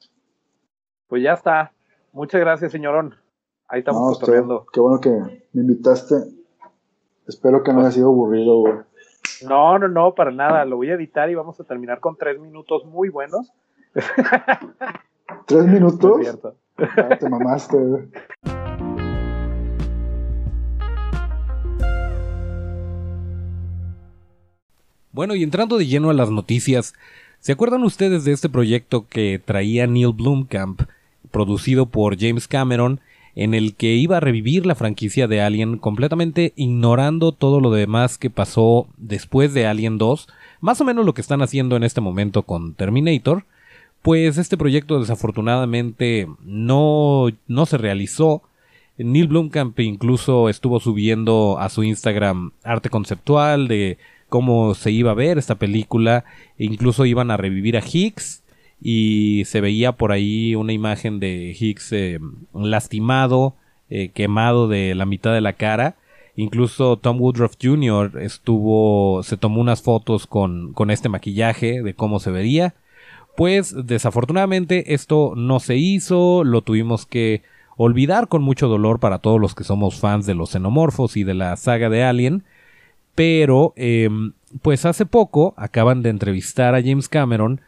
Pues 1.09 1.23
ya 1.23 1.33
está. 1.33 1.73
Muchas 2.13 2.41
gracias, 2.41 2.73
señorón. 2.73 3.15
Ahí 3.69 3.81
estamos 3.81 4.21
no. 4.21 4.67
Qué 4.73 4.81
bueno 4.81 5.01
que 5.01 5.11
me 5.11 5.63
invitaste. 5.63 6.15
Espero 7.27 7.63
que 7.63 7.73
no 7.73 7.81
haya 7.81 7.91
sido 7.91 8.09
aburrido, 8.09 8.59
güey. 8.61 8.75
No, 9.47 9.79
no, 9.79 9.89
no, 9.89 10.15
para 10.15 10.31
nada. 10.31 10.65
Lo 10.65 10.77
voy 10.77 10.91
a 10.91 10.95
editar 10.95 11.29
y 11.31 11.35
vamos 11.35 11.59
a 11.61 11.65
terminar 11.65 12.01
con 12.01 12.17
tres 12.17 12.39
minutos 12.39 12.85
muy 12.85 13.09
buenos. 13.09 13.53
¿Tres 15.47 15.67
minutos? 15.67 16.21
Es 16.21 16.27
cierto. 16.29 16.57
Ah, 16.79 17.17
te 17.19 17.29
mamaste. 17.29 17.77
Bueno, 25.13 25.35
y 25.35 25.43
entrando 25.43 25.79
de 25.79 25.87
lleno 25.87 26.11
a 26.11 26.15
las 26.15 26.31
noticias, 26.31 26.93
¿se 27.41 27.53
acuerdan 27.53 27.83
ustedes 27.85 28.25
de 28.25 28.33
este 28.33 28.51
proyecto 28.51 29.07
que 29.09 29.41
traía 29.43 29.87
Neil 29.87 30.13
Blomkamp, 30.13 30.83
producido 31.31 31.87
por 31.87 32.19
James 32.19 32.49
Cameron, 32.49 33.01
en 33.35 33.55
el 33.55 33.75
que 33.75 33.95
iba 33.95 34.19
a 34.19 34.21
revivir 34.21 34.67
la 34.67 34.75
franquicia 34.75 35.27
de 35.27 35.41
Alien 35.41 35.79
completamente 35.79 36.53
ignorando 36.57 37.33
todo 37.33 37.61
lo 37.61 37.71
demás 37.71 38.19
que 38.19 38.31
pasó 38.31 38.89
después 38.99 39.55
de 39.55 39.67
Alien 39.67 39.97
2, 39.97 40.29
más 40.61 40.81
o 40.81 40.85
menos 40.85 41.07
lo 41.07 41.15
que 41.15 41.21
están 41.21 41.41
haciendo 41.41 41.77
en 41.77 41.85
este 41.85 42.01
momento 42.01 42.43
con 42.43 42.75
Terminator? 42.75 43.45
Pues 44.07 44.39
este 44.39 44.57
proyecto 44.57 45.01
desafortunadamente 45.01 46.29
no, 46.45 47.27
no 47.49 47.67
se 47.67 47.77
realizó. 47.77 48.41
Neil 48.99 49.27
Blomkamp 49.27 49.81
incluso 49.81 50.49
estuvo 50.49 50.79
subiendo 50.79 51.59
a 51.59 51.69
su 51.71 51.83
Instagram 51.83 52.53
arte 52.63 52.89
conceptual 52.89 53.67
de 53.67 53.99
cómo 54.29 54.77
se 54.77 54.93
iba 54.93 55.11
a 55.11 55.15
ver 55.15 55.39
esta 55.39 55.57
película. 55.57 56.25
E 56.57 56.67
incluso 56.67 57.05
iban 57.05 57.33
a 57.33 57.37
revivir 57.37 57.77
a 57.77 57.83
Higgs. 57.85 58.45
Y 58.81 59.43
se 59.47 59.61
veía 59.61 59.91
por 59.91 60.13
ahí 60.13 60.55
una 60.55 60.73
imagen 60.73 61.19
de 61.19 61.57
Higgs 61.59 61.91
eh, 61.91 62.21
lastimado, 62.55 63.57
eh, 63.91 64.11
quemado 64.11 64.69
de 64.69 64.95
la 64.95 65.05
mitad 65.05 65.35
de 65.35 65.41
la 65.41 65.55
cara. 65.55 65.97
Incluso 66.37 66.97
Tom 66.97 67.21
Woodruff 67.21 67.57
Jr. 67.61 68.23
estuvo, 68.23 69.25
se 69.25 69.37
tomó 69.37 69.61
unas 69.61 69.83
fotos 69.83 70.29
con, 70.29 70.75
con 70.75 70.93
este 70.93 71.09
maquillaje 71.09 71.83
de 71.83 71.95
cómo 71.95 72.21
se 72.21 72.31
vería. 72.31 72.77
Pues 73.37 73.75
desafortunadamente 73.87 74.95
esto 74.95 75.35
no 75.37 75.61
se 75.61 75.77
hizo, 75.77 76.43
lo 76.43 76.63
tuvimos 76.63 77.05
que 77.05 77.43
olvidar 77.77 78.29
con 78.29 78.43
mucho 78.43 78.69
dolor 78.69 78.99
para 78.99 79.19
todos 79.19 79.41
los 79.41 79.55
que 79.55 79.65
somos 79.65 80.01
fans 80.01 80.25
de 80.25 80.35
los 80.35 80.51
xenomorfos 80.51 81.17
y 81.17 81.25
de 81.25 81.35
la 81.35 81.57
saga 81.57 81.91
de 81.91 82.03
Alien. 82.03 82.45
Pero, 83.15 83.75
eh, 83.77 84.09
pues 84.63 84.87
hace 84.87 85.07
poco 85.07 85.55
acaban 85.57 86.03
de 86.03 86.11
entrevistar 86.11 86.75
a 86.75 86.83
James 86.83 87.09
Cameron 87.09 87.61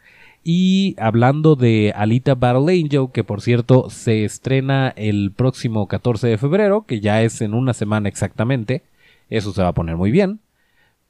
y 0.43 0.95
hablando 0.97 1.55
de 1.55 1.93
Alita 1.95 2.33
Battle 2.33 2.73
Angel, 2.73 3.09
que 3.13 3.23
por 3.23 3.41
cierto 3.41 3.89
se 3.89 4.23
estrena 4.23 4.93
el 4.95 5.31
próximo 5.35 5.87
14 5.87 6.27
de 6.27 6.37
febrero, 6.37 6.85
que 6.87 7.01
ya 7.01 7.21
es 7.21 7.41
en 7.41 7.53
una 7.53 7.73
semana 7.73 8.09
exactamente, 8.09 8.83
eso 9.29 9.51
se 9.51 9.61
va 9.61 9.69
a 9.69 9.73
poner 9.73 9.97
muy 9.97 10.11
bien. 10.11 10.39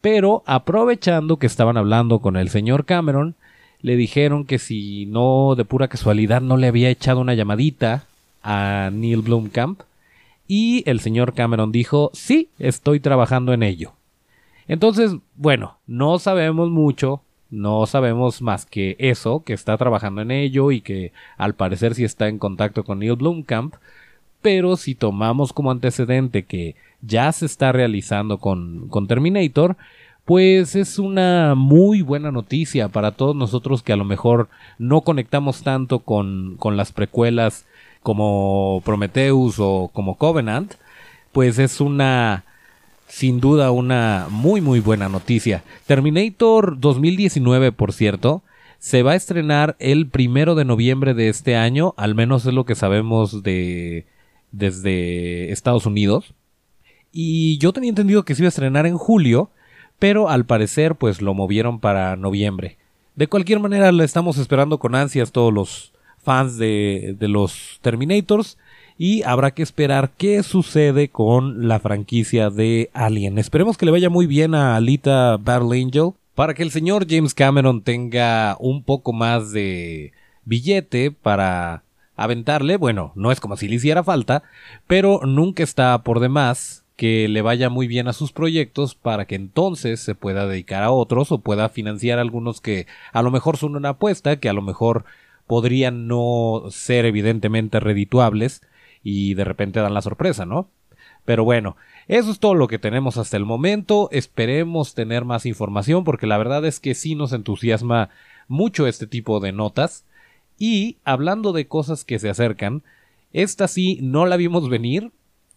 Pero 0.02 0.44
aprovechando 0.46 1.38
que 1.38 1.48
estaban 1.48 1.78
hablando 1.78 2.20
con 2.20 2.38
el 2.38 2.50
señor 2.50 2.86
Cameron, 2.86 3.36
le 3.82 3.96
dijeron 3.96 4.46
que 4.46 4.60
si 4.60 5.06
no 5.06 5.56
de 5.56 5.66
pura 5.66 5.88
casualidad 5.88 6.42
no 6.42 6.58
le 6.58 6.68
había 6.68 6.90
echado 6.90 7.22
una 7.22 7.34
llamadita 7.34 8.06
a 8.44 8.90
Neil 8.94 9.22
Blomkamp 9.22 9.82
y 10.48 10.84
el 10.90 11.00
señor 11.00 11.34
Cameron 11.34 11.72
dijo 11.72 12.12
sí, 12.14 12.50
estoy 12.60 13.00
trabajando 13.00 13.54
en 13.54 13.64
ello. 13.64 13.94
Entonces, 14.68 15.16
bueno, 15.36 15.78
no 15.88 16.20
sabemos 16.20 16.70
mucho, 16.70 17.22
no 17.50 17.88
sabemos 17.88 18.42
más 18.42 18.66
que 18.66 18.96
eso, 19.00 19.44
que 19.44 19.54
está 19.54 19.78
trabajando 19.78 20.22
en 20.22 20.32
ello 20.32 20.72
y 20.72 20.82
que 20.82 21.12
al 21.38 21.56
parecer 21.56 21.96
sí 21.96 22.04
está 22.04 22.28
en 22.28 22.38
contacto 22.38 22.84
con 22.84 23.00
Neil 23.00 23.16
Blomkamp, 23.16 23.76
pero 24.42 24.78
si 24.78 24.96
tomamos 24.96 25.54
como 25.54 25.72
antecedente 25.72 26.44
que 26.44 26.76
ya 27.02 27.32
se 27.32 27.46
está 27.46 27.72
realizando 27.72 28.38
con, 28.38 28.88
con 28.90 29.08
Terminator, 29.08 29.78
pues 30.30 30.76
es 30.76 31.00
una 31.00 31.56
muy 31.56 32.04
buena 32.04 32.32
noticia 32.32 32.90
para 32.90 33.14
todos 33.14 33.36
nosotros 33.36 33.82
que 33.82 33.94
a 33.94 33.96
lo 33.96 34.06
mejor 34.06 34.48
no 34.78 35.02
conectamos 35.02 35.64
tanto 35.64 36.02
con, 36.02 36.56
con 36.58 36.78
las 36.78 36.92
precuelas 36.92 37.66
como 38.04 38.84
Prometheus 38.86 39.56
o 39.58 39.90
como 39.92 40.20
Covenant, 40.20 40.76
pues 41.32 41.58
es 41.58 41.82
una 41.82 42.46
sin 43.08 43.40
duda 43.40 43.72
una 43.72 44.28
muy 44.30 44.62
muy 44.62 44.80
buena 44.82 45.10
noticia. 45.10 45.64
Terminator 45.88 46.80
2019, 46.80 47.72
por 47.72 47.92
cierto, 47.92 48.44
se 48.78 49.02
va 49.02 49.14
a 49.14 49.16
estrenar 49.16 49.78
el 49.80 50.10
primero 50.10 50.54
de 50.54 50.64
noviembre 50.64 51.16
de 51.16 51.30
este 51.30 51.56
año, 51.56 51.96
al 51.98 52.14
menos 52.14 52.46
es 52.46 52.54
lo 52.54 52.68
que 52.68 52.76
sabemos 52.76 53.42
de 53.42 54.06
desde 54.52 55.52
Estados 55.52 55.88
Unidos. 55.88 56.36
Y 57.12 57.58
yo 57.58 57.74
tenía 57.74 57.90
entendido 57.90 58.26
que 58.26 58.36
se 58.36 58.44
iba 58.44 58.48
a 58.48 58.50
estrenar 58.50 58.86
en 58.86 59.00
julio, 59.00 59.50
pero 60.00 60.30
al 60.30 60.46
parecer 60.46 60.96
pues 60.96 61.22
lo 61.22 61.34
movieron 61.34 61.80
para 61.80 62.16
noviembre. 62.16 62.78
De 63.16 63.28
cualquier 63.28 63.60
manera 63.60 63.92
la 63.92 64.06
estamos 64.06 64.38
esperando 64.38 64.80
con 64.80 64.96
ansias 64.96 65.32
todos 65.32 65.54
los 65.54 65.94
fans 66.24 66.58
de, 66.58 67.16
de 67.20 67.28
los 67.28 67.80
Terminators 67.82 68.58
y 68.98 69.24
habrá 69.24 69.52
que 69.52 69.64
esperar 69.64 70.12
qué 70.18 70.44
sucede 70.44 71.10
con 71.10 71.68
la 71.68 71.80
franquicia 71.80 72.50
de 72.50 72.90
Alien. 72.94 73.38
Esperemos 73.38 73.78
que 73.78 73.86
le 73.86 73.92
vaya 73.92 74.10
muy 74.10 74.26
bien 74.28 74.56
a 74.56 74.76
Alita 74.76 75.38
Battle 75.38 75.82
Angel 75.82 76.12
para 76.36 76.54
que 76.54 76.64
el 76.64 76.72
señor 76.72 77.06
James 77.10 77.34
Cameron 77.34 77.82
tenga 77.82 78.56
un 78.60 78.84
poco 78.84 79.12
más 79.14 79.52
de 79.52 80.14
billete 80.46 81.12
para 81.12 81.84
aventarle. 82.16 82.78
Bueno, 82.78 83.12
no 83.16 83.32
es 83.32 83.40
como 83.40 83.58
si 83.58 83.68
le 83.68 83.76
hiciera 83.76 84.04
falta, 84.04 84.44
pero 84.88 85.22
nunca 85.26 85.64
está 85.64 86.02
por 86.04 86.20
demás 86.20 86.84
que 87.00 87.30
le 87.30 87.42
vaya 87.42 87.70
muy 87.70 87.88
bien 87.88 88.10
a 88.10 88.14
sus 88.14 88.34
proyectos 88.34 88.94
para 88.94 89.24
que 89.24 89.36
entonces 89.36 90.02
se 90.02 90.16
pueda 90.16 90.48
dedicar 90.48 90.84
a 90.84 90.92
otros 90.92 91.32
o 91.32 91.40
pueda 91.40 91.70
financiar 91.70 92.20
algunos 92.20 92.60
que 92.60 92.88
a 93.14 93.22
lo 93.22 93.32
mejor 93.32 93.56
son 93.56 93.78
una 93.78 93.92
apuesta, 93.92 94.42
que 94.42 94.50
a 94.50 94.54
lo 94.54 94.62
mejor 94.62 95.06
podrían 95.48 96.08
no 96.10 96.66
ser 96.72 97.06
evidentemente 97.06 97.80
redituables 97.80 98.64
y 99.02 99.34
de 99.36 99.46
repente 99.46 99.80
dan 99.80 99.94
la 99.94 100.02
sorpresa, 100.02 100.46
¿no? 100.46 100.68
Pero 101.24 101.46
bueno, 101.46 101.78
eso 102.10 102.32
es 102.32 102.40
todo 102.40 102.54
lo 102.54 102.68
que 102.68 102.80
tenemos 102.80 103.16
hasta 103.16 103.38
el 103.38 103.46
momento. 103.46 104.10
Esperemos 104.12 104.94
tener 104.94 105.24
más 105.24 105.46
información 105.46 106.04
porque 106.04 106.28
la 106.28 106.38
verdad 106.38 106.66
es 106.66 106.82
que 106.82 106.96
sí 106.96 107.16
nos 107.16 107.32
entusiasma 107.32 108.10
mucho 108.50 108.88
este 108.88 109.08
tipo 109.08 109.40
de 109.40 109.54
notas. 109.54 110.04
Y 110.58 110.98
hablando 111.06 111.54
de 111.54 111.66
cosas 111.66 112.04
que 112.04 112.20
se 112.20 112.28
acercan, 112.30 112.84
esta 113.32 113.70
sí 113.70 114.00
no 114.02 114.26
la 114.26 114.36
vimos 114.36 114.68
venir 114.68 115.14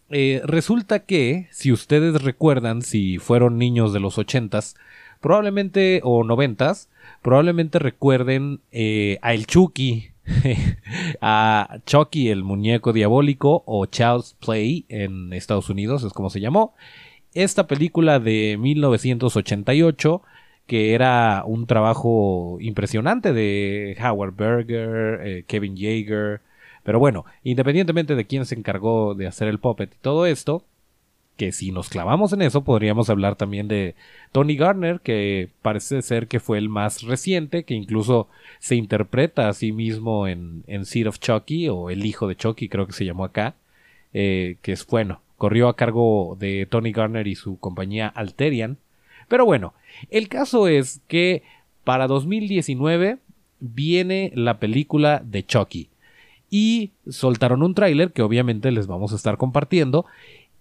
eh, 0.09 0.41
resulta 0.45 0.99
que, 0.99 1.47
si 1.51 1.71
ustedes 1.71 2.21
recuerdan, 2.21 2.81
si 2.81 3.17
fueron 3.17 3.57
niños 3.57 3.93
de 3.93 3.99
los 3.99 4.17
ochentas, 4.17 4.75
probablemente, 5.21 6.01
o 6.03 6.23
noventas, 6.23 6.89
probablemente 7.21 7.79
recuerden 7.79 8.59
eh, 8.71 9.17
a 9.21 9.33
El 9.33 9.47
Chucky, 9.47 10.09
a 11.21 11.79
Chucky, 11.85 12.29
el 12.29 12.43
muñeco 12.43 12.93
diabólico, 12.93 13.63
o 13.65 13.85
Child's 13.85 14.35
Play 14.45 14.85
en 14.89 15.33
Estados 15.33 15.69
Unidos, 15.69 16.03
es 16.03 16.13
como 16.13 16.29
se 16.29 16.41
llamó. 16.41 16.75
Esta 17.33 17.65
película 17.67 18.19
de 18.19 18.57
1988, 18.59 20.21
que 20.67 20.93
era 20.93 21.43
un 21.45 21.65
trabajo 21.65 22.57
impresionante 22.59 23.33
de 23.33 23.97
Howard 24.01 24.35
Berger, 24.35 25.19
eh, 25.25 25.43
Kevin 25.47 25.75
Yeager, 25.75 26.41
pero 26.83 26.99
bueno, 26.99 27.25
independientemente 27.43 28.15
de 28.15 28.25
quién 28.25 28.45
se 28.45 28.55
encargó 28.55 29.15
de 29.15 29.27
hacer 29.27 29.47
el 29.47 29.59
puppet 29.59 29.93
y 29.93 30.01
todo 30.01 30.25
esto, 30.25 30.65
que 31.37 31.51
si 31.51 31.71
nos 31.71 31.89
clavamos 31.89 32.31
en 32.33 32.41
eso, 32.41 32.63
podríamos 32.63 33.09
hablar 33.09 33.35
también 33.35 33.67
de 33.67 33.95
Tony 34.31 34.55
Garner, 34.55 34.99
que 34.99 35.49
parece 35.61 36.01
ser 36.01 36.27
que 36.27 36.39
fue 36.39 36.57
el 36.57 36.69
más 36.69 37.01
reciente, 37.03 37.63
que 37.63 37.73
incluso 37.73 38.27
se 38.59 38.75
interpreta 38.75 39.49
a 39.49 39.53
sí 39.53 39.71
mismo 39.71 40.27
en, 40.27 40.63
en 40.67 40.85
Seed 40.85 41.07
of 41.07 41.19
Chucky, 41.19 41.69
o 41.69 41.89
El 41.89 42.05
hijo 42.05 42.27
de 42.27 42.35
Chucky, 42.35 42.69
creo 42.69 42.85
que 42.85 42.93
se 42.93 43.05
llamó 43.05 43.25
acá, 43.25 43.55
eh, 44.13 44.57
que 44.61 44.73
es 44.73 44.85
bueno, 44.85 45.21
corrió 45.37 45.69
a 45.69 45.75
cargo 45.75 46.37
de 46.39 46.67
Tony 46.69 46.91
Garner 46.91 47.27
y 47.27 47.35
su 47.35 47.57
compañía 47.57 48.07
Alterian. 48.07 48.77
Pero 49.27 49.45
bueno, 49.45 49.73
el 50.11 50.27
caso 50.27 50.67
es 50.67 51.01
que 51.07 51.41
para 51.83 52.07
2019 52.07 53.17
viene 53.59 54.31
la 54.35 54.59
película 54.59 55.23
de 55.25 55.45
Chucky 55.45 55.89
y 56.53 56.91
soltaron 57.09 57.63
un 57.63 57.73
tráiler 57.73 58.11
que 58.11 58.21
obviamente 58.21 58.69
les 58.69 58.85
vamos 58.85 59.11
a 59.11 59.15
estar 59.15 59.37
compartiendo, 59.37 60.05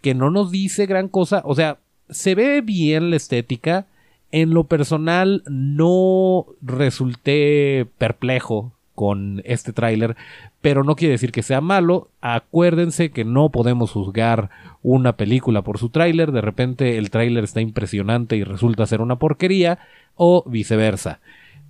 que 0.00 0.14
no 0.14 0.31
nos 0.31 0.50
dice 0.50 0.87
gran 0.87 1.07
cosa, 1.09 1.42
o 1.44 1.55
sea, 1.55 1.76
se 2.09 2.35
ve 2.35 2.62
bien 2.62 3.11
la 3.11 3.16
estética, 3.16 3.85
en 4.31 4.55
lo 4.55 4.64
personal 4.64 5.42
no 5.46 6.46
resulté 6.62 7.87
perplejo 7.98 8.72
con 8.94 9.42
este 9.44 9.74
tráiler, 9.74 10.16
pero 10.62 10.83
no 10.83 10.96
quiere 10.96 11.12
decir 11.12 11.31
que 11.31 11.42
sea 11.42 11.61
malo. 11.61 12.09
Acuérdense 12.22 13.11
que 13.11 13.26
no 13.26 13.50
podemos 13.50 13.90
juzgar 13.90 14.48
una 14.83 15.18
película 15.18 15.61
por 15.61 15.76
su 15.76 15.90
tráiler, 15.90 16.33
de 16.33 16.40
repente 16.40 16.96
el 16.96 17.11
tráiler 17.11 17.44
está 17.44 17.61
impresionante 17.61 18.37
y 18.37 18.44
resulta 18.44 18.87
ser 18.87 19.02
una 19.02 19.16
porquería, 19.16 19.78
o 20.14 20.42
viceversa. 20.48 21.20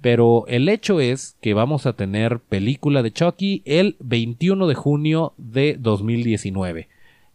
Pero 0.03 0.45
el 0.49 0.69
hecho 0.69 1.01
es 1.01 1.39
que 1.41 1.55
vamos 1.55 1.87
a 1.87 1.95
tener 1.95 2.41
película 2.41 3.03
de 3.03 3.13
Chucky 3.13 3.63
el 3.65 3.97
21 4.01 4.67
de 4.67 4.75
junio 4.75 5.33
de 5.39 5.77
2019. 5.79 6.89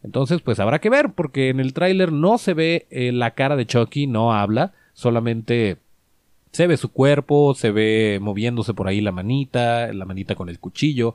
Entonces, 0.04 0.42
pues 0.42 0.60
habrá 0.60 0.78
que 0.78 0.90
ver, 0.90 1.12
porque 1.14 1.48
en 1.48 1.58
el 1.58 1.72
tráiler 1.72 2.12
no 2.12 2.38
se 2.38 2.54
ve 2.54 2.86
eh, 2.90 3.10
la 3.10 3.32
cara 3.32 3.56
de 3.56 3.66
Chucky, 3.66 4.06
no 4.06 4.32
habla, 4.32 4.74
solamente 4.92 5.78
se 6.52 6.66
ve 6.66 6.76
su 6.76 6.92
cuerpo, 6.92 7.54
se 7.54 7.70
ve 7.70 8.18
moviéndose 8.20 8.74
por 8.74 8.86
ahí 8.86 9.00
la 9.00 9.12
manita, 9.12 9.92
la 9.92 10.04
manita 10.04 10.34
con 10.34 10.48
el 10.48 10.60
cuchillo, 10.60 11.14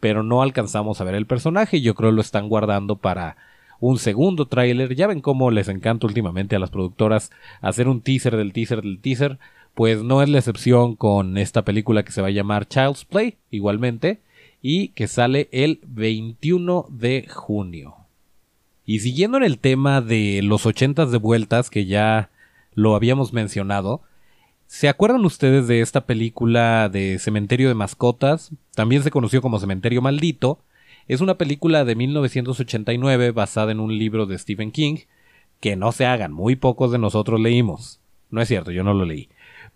pero 0.00 0.22
no 0.22 0.42
alcanzamos 0.42 1.00
a 1.00 1.04
ver 1.04 1.14
el 1.14 1.26
personaje. 1.26 1.80
Yo 1.80 1.94
creo 1.94 2.12
lo 2.12 2.20
están 2.20 2.48
guardando 2.48 2.96
para 2.96 3.36
un 3.80 3.98
segundo 3.98 4.46
tráiler. 4.46 4.94
Ya 4.94 5.06
ven 5.06 5.20
cómo 5.20 5.50
les 5.50 5.68
encanta 5.68 6.06
últimamente 6.06 6.56
a 6.56 6.58
las 6.58 6.70
productoras 6.70 7.30
hacer 7.60 7.88
un 7.88 8.02
teaser 8.02 8.36
del 8.36 8.52
teaser 8.52 8.82
del 8.82 9.00
teaser. 9.00 9.38
Pues 9.74 10.02
no 10.02 10.22
es 10.22 10.28
la 10.28 10.38
excepción 10.38 10.96
con 10.96 11.38
esta 11.38 11.62
película 11.64 12.02
que 12.02 12.12
se 12.12 12.22
va 12.22 12.28
a 12.28 12.32
llamar 12.32 12.68
Child's 12.68 13.04
Play, 13.04 13.36
igualmente, 13.50 14.20
y 14.62 14.88
que 14.88 15.08
sale 15.08 15.48
el 15.52 15.80
21 15.86 16.86
de 16.90 17.26
junio. 17.28 17.94
Y 18.84 19.00
siguiendo 19.00 19.38
en 19.38 19.44
el 19.44 19.58
tema 19.58 20.00
de 20.00 20.40
los 20.42 20.66
ochentas 20.66 21.12
de 21.12 21.18
vueltas, 21.18 21.70
que 21.70 21.86
ya 21.86 22.30
lo 22.74 22.94
habíamos 22.94 23.32
mencionado, 23.32 24.02
¿se 24.66 24.88
acuerdan 24.88 25.24
ustedes 25.24 25.66
de 25.66 25.80
esta 25.80 26.06
película 26.06 26.88
de 26.88 27.18
Cementerio 27.18 27.68
de 27.68 27.74
Mascotas? 27.74 28.50
También 28.74 29.02
se 29.02 29.10
conoció 29.10 29.40
como 29.40 29.60
Cementerio 29.60 30.02
Maldito, 30.02 30.58
es 31.10 31.20
una 31.20 31.34
película 31.34 31.84
de 31.84 31.96
1989 31.96 33.32
basada 33.32 33.72
en 33.72 33.80
un 33.80 33.98
libro 33.98 34.26
de 34.26 34.38
Stephen 34.38 34.70
King, 34.70 34.98
que 35.58 35.74
no 35.74 35.90
se 35.90 36.06
hagan, 36.06 36.32
muy 36.32 36.54
pocos 36.54 36.92
de 36.92 36.98
nosotros 36.98 37.40
leímos. 37.40 37.98
No 38.30 38.40
es 38.40 38.46
cierto, 38.46 38.70
yo 38.70 38.84
no 38.84 38.94
lo 38.94 39.04
leí. 39.04 39.28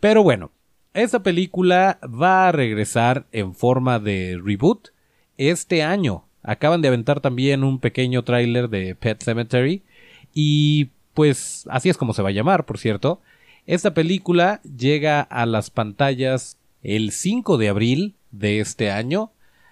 Pero 0.05 0.23
bueno, 0.23 0.51
esta 0.93 1.23
película 1.23 1.99
va 2.03 2.47
a 2.47 2.53
regresar 2.53 3.25
en 3.33 3.55
forma 3.55 3.99
de 3.99 4.39
reboot 4.39 4.89
este 5.39 5.83
año. 5.83 6.27
Acaban 6.43 6.83
de 6.83 6.89
aventar 6.89 7.23
también 7.23 7.65
un 7.65 7.79
pequeño 7.79 8.23
tráiler 8.23 8.69
de 8.69 8.95
Pet 8.97 9.23
Cemetery 9.23 9.83
y 10.35 10.91
pues 11.15 11.67
así 11.71 11.89
es 11.89 11.97
como 11.97 12.13
se 12.13 12.21
va 12.21 12.29
a 12.29 12.33
llamar, 12.33 12.67
por 12.67 12.77
cierto. 12.77 13.23
Esta 13.65 13.95
película 13.95 14.61
llega 14.65 15.23
a 15.23 15.47
las 15.47 15.71
pantallas 15.71 16.59
el 16.83 17.11
5 17.11 17.57
de 17.57 17.71
abril 17.71 18.15
de 18.31 18.61
este 18.61 18.91
año. 18.91 19.31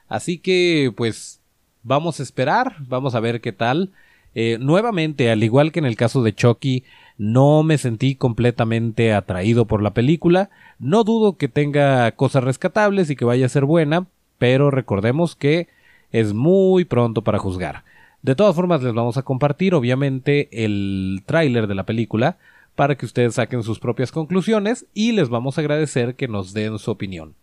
Así 0.09 0.39
que 0.39 0.95
pues 0.97 1.43
Vamos 1.83 2.21
a 2.21 2.23
esperar, 2.23 2.77
vamos 2.79 3.15
a 3.15 3.21
ver 3.21 3.41
qué 3.41 3.53
tal. 3.53 3.91
Eh, 4.35 4.57
nuevamente, 4.61 5.31
al 5.31 5.43
igual 5.43 5.73
que 5.73 5.81
en 5.81 5.85
el 5.85 5.97
caso 5.97 6.23
de 6.23 6.35
Chucky, 6.35 6.85
no 7.19 7.63
me 7.63 7.79
sentí 7.79 8.15
completamente 8.15 9.13
atraído 9.13 9.67
por 9.67 9.83
la 9.83 9.95
película. 9.95 10.51
No 10.79 11.05
dudo 11.05 11.37
que 11.37 11.49
tenga 11.49 12.11
cosas 12.13 12.45
rescatables 12.45 13.11
y 13.11 13.17
que 13.17 13.25
vaya 13.25 13.47
a 13.47 13.51
ser 13.51 13.65
buena, 13.65 14.07
pero 14.39 14.71
recordemos 14.71 15.37
que 15.37 15.69
es 16.11 16.33
muy 16.35 16.85
pronto 16.85 17.23
para 17.23 17.39
juzgar. 17.39 17.85
De 18.23 18.35
todas 18.35 18.55
formas, 18.55 18.83
les 18.83 18.95
vamos 18.95 19.17
a 19.17 19.23
compartir, 19.23 19.75
obviamente, 19.75 20.49
el 20.65 21.23
tráiler 21.27 21.67
de 21.67 21.75
la 21.75 21.87
película 21.87 22.39
para 22.75 22.97
que 22.97 23.07
ustedes 23.07 23.35
saquen 23.35 23.63
sus 23.63 23.79
propias 23.79 24.13
conclusiones 24.13 24.87
y 24.95 25.13
les 25.13 25.29
vamos 25.29 25.59
a 25.59 25.61
agradecer 25.61 26.15
que 26.15 26.29
nos 26.29 26.53
den 26.55 26.79
su 26.79 26.91
opinión. 26.91 27.35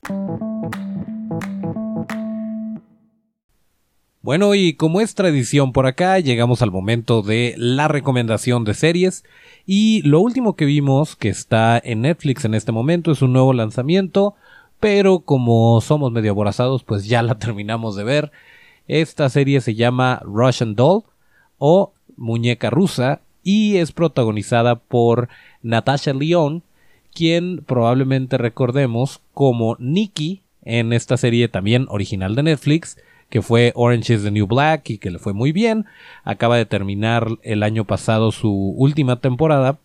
Bueno, 4.29 4.53
y 4.53 4.73
como 4.73 5.01
es 5.01 5.15
tradición 5.15 5.71
por 5.71 5.87
acá, 5.87 6.19
llegamos 6.19 6.61
al 6.61 6.69
momento 6.69 7.23
de 7.23 7.55
la 7.57 7.87
recomendación 7.87 8.63
de 8.63 8.75
series. 8.75 9.23
Y 9.65 10.03
lo 10.03 10.19
último 10.19 10.55
que 10.55 10.65
vimos 10.65 11.15
que 11.15 11.29
está 11.29 11.81
en 11.83 12.01
Netflix 12.01 12.45
en 12.45 12.53
este 12.53 12.71
momento 12.71 13.11
es 13.11 13.23
un 13.23 13.33
nuevo 13.33 13.53
lanzamiento, 13.53 14.35
pero 14.79 15.21
como 15.21 15.81
somos 15.81 16.11
medio 16.11 16.29
aborazados, 16.29 16.83
pues 16.83 17.07
ya 17.07 17.23
la 17.23 17.39
terminamos 17.39 17.95
de 17.95 18.03
ver. 18.03 18.31
Esta 18.87 19.29
serie 19.29 19.61
se 19.61 19.73
llama 19.73 20.21
Russian 20.23 20.75
Doll 20.75 21.05
o 21.57 21.93
Muñeca 22.15 22.69
Rusa 22.69 23.21
y 23.41 23.77
es 23.77 23.91
protagonizada 23.91 24.75
por 24.75 25.27
Natasha 25.63 26.13
Lyonne, 26.13 26.61
quien 27.15 27.63
probablemente 27.65 28.37
recordemos 28.37 29.21
como 29.33 29.75
Nikki 29.79 30.43
en 30.61 30.93
esta 30.93 31.17
serie 31.17 31.47
también 31.47 31.87
original 31.89 32.35
de 32.35 32.43
Netflix 32.43 32.95
que 33.29 33.41
fue 33.41 33.71
Orange 33.75 34.13
is 34.13 34.23
the 34.23 34.31
New 34.31 34.47
Black 34.47 34.89
y 34.89 34.97
que 34.97 35.11
le 35.11 35.19
fue 35.19 35.33
muy 35.33 35.51
bien. 35.51 35.85
Acaba 36.23 36.57
de 36.57 36.65
terminar 36.65 37.27
el 37.43 37.63
año 37.63 37.85
pasado 37.85 38.31
su 38.31 38.73
última 38.77 39.17
temporada. 39.17 39.77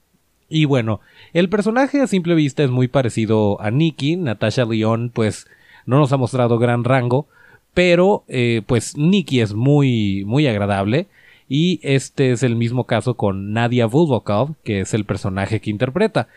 Y 0.48 0.64
bueno, 0.64 1.00
el 1.33 1.48
personaje 1.48 2.00
a 2.00 2.07
simple 2.07 2.35
vista 2.35 2.62
es 2.62 2.70
muy 2.70 2.88
parecido 2.88 3.61
a 3.61 3.70
Nikki. 3.70 4.16
Natasha 4.16 4.64
Leon 4.64 5.11
pues 5.12 5.46
no 5.87 5.98
nos 5.98 6.12
ha 6.12 6.16
mostrado 6.16 6.59
gran 6.59 6.85
rango, 6.85 7.26
pero 7.74 8.24
eh, 8.28 8.62
pues 8.66 8.96
Nikki 8.96 9.40
es 9.40 9.54
muy, 9.54 10.24
muy 10.26 10.46
agradable. 10.46 11.07
Y 11.48 11.80
este 11.83 12.33
es 12.33 12.42
el 12.42 12.57
mismo 12.57 12.85
caso 12.85 13.14
con 13.14 13.52
Nadia 13.52 13.87
Vulvokov, 13.87 14.54
que 14.64 14.80
es 14.80 14.94
el 14.94 15.04
personaje 15.04 15.61
que 15.61 15.70
interpreta. 15.70 16.28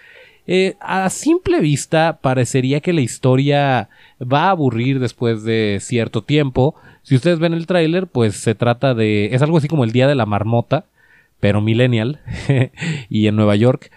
Eh, 0.48 0.76
a 0.80 1.10
simple 1.10 1.60
vista 1.60 2.20
parecería 2.22 2.80
que 2.80 2.94
la 2.94 3.02
historia 3.02 3.90
va 4.22 4.46
a 4.46 4.52
aburrir 4.52 5.00
después 5.00 5.44
de 5.44 5.80
cierto 5.82 6.24
tiempo, 6.24 6.76
si 7.08 7.16
ustedes 7.16 7.40
ven 7.40 7.54
el 7.54 7.68
tráiler, 7.68 8.08
pues 8.08 8.36
se 8.36 8.54
trata 8.54 8.94
de... 8.94 9.28
Es 9.34 9.42
algo 9.42 9.60
así 9.60 9.70
como 9.70 9.86
el 9.86 9.94
Día 9.94 10.10
de 10.10 10.16
la 10.16 10.26
Marmota, 10.26 10.84
pero 11.40 11.62
millennial, 11.62 12.20
y 13.10 13.28
en 13.28 13.38
Nueva 13.38 13.56
York. 13.56 13.92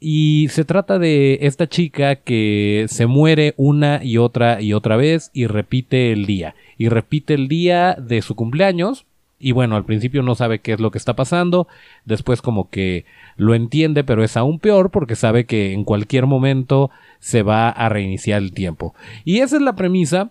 Y 0.00 0.48
se 0.48 0.64
trata 0.64 0.98
de 0.98 1.40
esta 1.42 1.68
chica 1.68 2.16
que 2.16 2.86
se 2.88 3.04
muere 3.04 3.52
una 3.58 4.02
y 4.02 4.16
otra 4.16 4.62
y 4.62 4.72
otra 4.72 4.96
vez 4.96 5.30
y 5.34 5.48
repite 5.48 6.12
el 6.12 6.24
día. 6.24 6.54
Y 6.78 6.88
repite 6.88 7.34
el 7.34 7.48
día 7.48 7.94
de 8.00 8.22
su 8.22 8.34
cumpleaños. 8.34 9.04
Y 9.38 9.52
bueno, 9.52 9.76
al 9.76 9.84
principio 9.84 10.22
no 10.22 10.34
sabe 10.34 10.60
qué 10.60 10.72
es 10.72 10.80
lo 10.80 10.90
que 10.90 10.96
está 10.96 11.14
pasando. 11.14 11.68
Después 12.06 12.40
como 12.40 12.70
que 12.70 13.04
lo 13.36 13.54
entiende, 13.54 14.02
pero 14.02 14.24
es 14.24 14.34
aún 14.34 14.60
peor 14.60 14.90
porque 14.90 15.14
sabe 15.14 15.44
que 15.44 15.74
en 15.74 15.84
cualquier 15.84 16.24
momento 16.24 16.90
se 17.18 17.42
va 17.42 17.68
a 17.68 17.90
reiniciar 17.90 18.40
el 18.40 18.52
tiempo. 18.52 18.94
Y 19.26 19.40
esa 19.40 19.56
es 19.56 19.62
la 19.62 19.76
premisa 19.76 20.30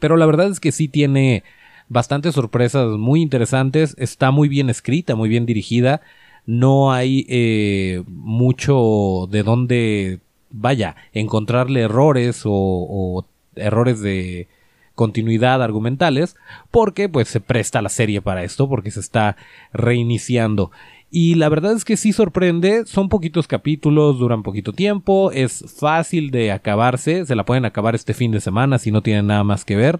pero 0.00 0.16
la 0.16 0.26
verdad 0.26 0.48
es 0.50 0.60
que 0.60 0.72
sí 0.72 0.88
tiene 0.88 1.44
bastantes 1.88 2.34
sorpresas 2.34 2.88
muy 2.98 3.22
interesantes. 3.22 3.94
Está 3.98 4.30
muy 4.30 4.48
bien 4.48 4.70
escrita, 4.70 5.14
muy 5.14 5.28
bien 5.28 5.46
dirigida. 5.46 6.00
No 6.46 6.92
hay 6.92 7.26
eh, 7.28 8.02
mucho 8.06 9.28
de 9.30 9.42
dónde, 9.42 10.20
vaya, 10.50 10.96
encontrarle 11.12 11.82
errores 11.82 12.42
o, 12.44 12.52
o 12.52 13.26
errores 13.56 14.00
de 14.00 14.48
continuidad 14.94 15.62
argumentales, 15.62 16.36
porque 16.70 17.08
pues 17.08 17.28
se 17.28 17.40
presta 17.40 17.82
la 17.82 17.90
serie 17.90 18.22
para 18.22 18.42
esto, 18.42 18.68
porque 18.68 18.90
se 18.90 19.00
está 19.00 19.36
reiniciando. 19.72 20.70
Y 21.18 21.36
la 21.36 21.48
verdad 21.48 21.72
es 21.72 21.86
que 21.86 21.96
sí 21.96 22.12
sorprende, 22.12 22.84
son 22.84 23.08
poquitos 23.08 23.48
capítulos, 23.48 24.18
duran 24.18 24.42
poquito 24.42 24.74
tiempo, 24.74 25.30
es 25.32 25.64
fácil 25.80 26.30
de 26.30 26.52
acabarse, 26.52 27.24
se 27.24 27.34
la 27.34 27.46
pueden 27.46 27.64
acabar 27.64 27.94
este 27.94 28.12
fin 28.12 28.32
de 28.32 28.40
semana 28.42 28.78
si 28.78 28.90
no 28.90 29.00
tienen 29.00 29.28
nada 29.28 29.42
más 29.42 29.64
que 29.64 29.76
ver. 29.76 29.98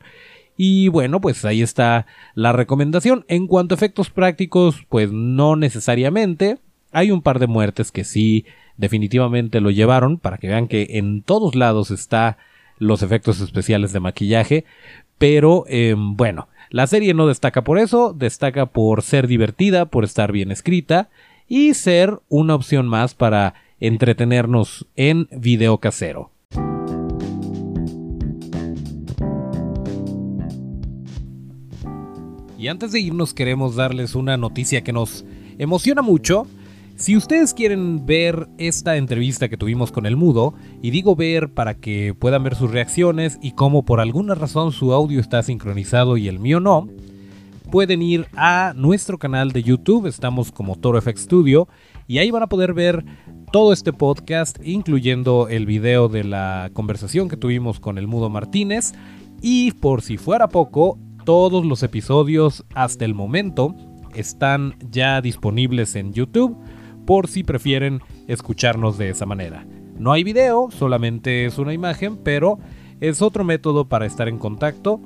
Y 0.59 0.89
bueno, 0.89 1.23
pues 1.23 1.47
ahí 1.47 1.63
está 1.63 2.05
la 2.35 2.53
recomendación. 2.53 3.25
En 3.29 3.47
cuanto 3.47 3.73
a 3.75 3.77
efectos 3.77 4.11
prácticos, 4.11 4.85
pues 4.91 5.11
no 5.11 5.57
necesariamente. 5.57 6.59
Hay 6.93 7.11
un 7.11 7.23
par 7.23 7.39
de 7.39 7.47
muertes 7.47 7.93
que 7.93 8.05
sí 8.05 8.45
definitivamente 8.77 9.63
lo 9.63 9.71
llevaron 9.71 10.19
para 10.19 10.37
que 10.37 10.49
vean 10.49 10.69
que 10.69 10.87
en 10.99 11.23
todos 11.23 11.55
lados 11.55 11.91
está 11.91 12.37
los 12.79 13.03
efectos 13.03 13.41
especiales 13.41 13.95
de 13.95 14.01
maquillaje. 14.01 14.67
Pero 15.17 15.65
em, 15.67 16.15
bueno, 16.15 16.49
la 16.71 16.87
serie 16.87 17.15
no 17.15 17.27
destaca 17.27 17.63
por 17.65 17.79
eso, 17.79 18.13
destaca 18.13 18.67
por 18.67 19.03
ser 19.03 19.27
divertida, 19.27 19.87
por 19.87 20.05
estar 20.05 20.33
bien 20.33 20.51
escrita 20.51 21.09
y 21.49 21.75
ser 21.75 22.19
una 22.29 22.55
opción 22.55 22.89
más 22.89 23.15
para 23.15 23.55
entretenernos 23.81 24.87
en 24.97 25.29
video 25.31 25.79
casero. 25.79 26.31
Y 32.59 32.69
antes 32.69 32.91
de 32.91 33.01
irnos 33.01 33.35
queremos 33.35 33.77
darles 33.77 34.15
una 34.15 34.37
noticia 34.37 34.83
que 34.83 34.93
nos 34.93 35.25
emociona 35.59 36.03
mucho 36.03 36.47
si 36.97 37.15
ustedes 37.15 37.53
quieren 37.53 38.07
ver 38.07 38.49
esta 38.57 38.97
entrevista 38.97 39.51
que 39.51 39.59
tuvimos 39.59 39.93
con 39.93 40.07
el 40.07 40.17
mudo, 40.17 40.55
y 40.81 40.91
digo 40.91 41.15
ver 41.15 41.53
para 41.53 41.75
que 41.75 42.15
puedan 42.19 42.43
ver 42.43 42.55
sus 42.55 42.71
reacciones 42.71 43.39
y 43.43 43.53
como 43.53 43.85
por 43.85 44.01
alguna 44.01 44.35
razón 44.35 44.73
su 44.73 44.95
audio 44.95 45.21
está 45.21 45.43
sincronizado 45.43 46.17
y 46.17 46.27
el 46.27 46.39
mío 46.39 46.59
no, 46.59 46.89
pueden 47.71 48.01
ir 48.01 48.27
a 48.35 48.73
nuestro 48.75 49.19
canal 49.19 49.53
de 49.53 49.63
YouTube, 49.63 50.07
estamos 50.07 50.53
como 50.53 50.77
Toro 50.77 51.01
FX 51.03 51.21
Studio, 51.21 51.69
y 52.07 52.17
ahí 52.17 52.31
van 52.31 52.45
a 52.45 52.49
poder 52.49 52.73
ver 52.73 53.05
todo 53.53 53.75
este 53.75 53.93
podcast, 53.93 54.59
incluyendo 54.65 55.49
el 55.49 55.67
video 55.67 56.09
de 56.09 56.25
la 56.25 56.71
conversación 56.73 57.29
que 57.29 57.37
tuvimos 57.37 57.79
con 57.79 57.99
el 57.99 58.07
mudo 58.07 58.31
Martínez, 58.31 58.95
y 59.43 59.73
por 59.73 60.01
si 60.01 60.17
fuera 60.17 60.49
poco, 60.49 60.99
todos 61.27 61.67
los 61.67 61.83
episodios 61.83 62.65
hasta 62.75 63.05
el 63.05 63.13
momento 63.13 63.75
están 64.15 64.77
ya 64.91 65.21
disponibles 65.21 65.95
en 65.95 66.15
YouTube 66.15 66.57
por 67.07 67.29
si 67.29 67.45
prefieren 67.45 68.01
escucharnos 68.27 68.99
de 68.99 69.11
esa 69.11 69.25
manera. 69.25 69.67
No 69.99 70.13
hay 70.13 70.25
video, 70.25 70.69
solamente 70.71 71.47
es 71.47 71.57
una 71.57 71.73
imagen, 71.73 72.19
pero 72.19 72.59
es 73.01 73.23
otro 73.23 73.45
método 73.45 73.89
para 73.89 74.05
estar 74.05 74.29
en 74.29 74.39
contacto. 74.39 75.01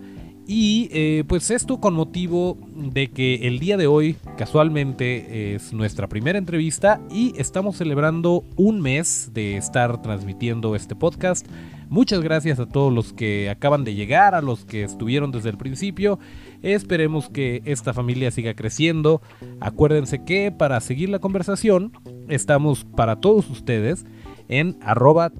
Y 0.52 0.88
eh, 0.90 1.22
pues 1.28 1.48
esto 1.52 1.78
con 1.78 1.94
motivo 1.94 2.58
de 2.74 3.06
que 3.06 3.46
el 3.46 3.60
día 3.60 3.76
de 3.76 3.86
hoy 3.86 4.16
casualmente 4.36 5.54
es 5.54 5.72
nuestra 5.72 6.08
primera 6.08 6.38
entrevista 6.38 7.00
y 7.08 7.32
estamos 7.36 7.76
celebrando 7.76 8.42
un 8.56 8.80
mes 8.80 9.30
de 9.32 9.56
estar 9.56 10.02
transmitiendo 10.02 10.74
este 10.74 10.96
podcast. 10.96 11.46
Muchas 11.88 12.20
gracias 12.20 12.58
a 12.58 12.66
todos 12.66 12.92
los 12.92 13.12
que 13.12 13.48
acaban 13.48 13.84
de 13.84 13.94
llegar, 13.94 14.34
a 14.34 14.42
los 14.42 14.64
que 14.64 14.82
estuvieron 14.82 15.30
desde 15.30 15.50
el 15.50 15.56
principio. 15.56 16.18
Esperemos 16.62 17.28
que 17.28 17.62
esta 17.64 17.94
familia 17.94 18.32
siga 18.32 18.54
creciendo. 18.54 19.22
Acuérdense 19.60 20.24
que 20.24 20.50
para 20.50 20.80
seguir 20.80 21.10
la 21.10 21.20
conversación 21.20 21.92
estamos 22.28 22.82
para 22.82 23.20
todos 23.20 23.48
ustedes 23.50 24.04
en 24.48 24.78
arroba 24.82 25.30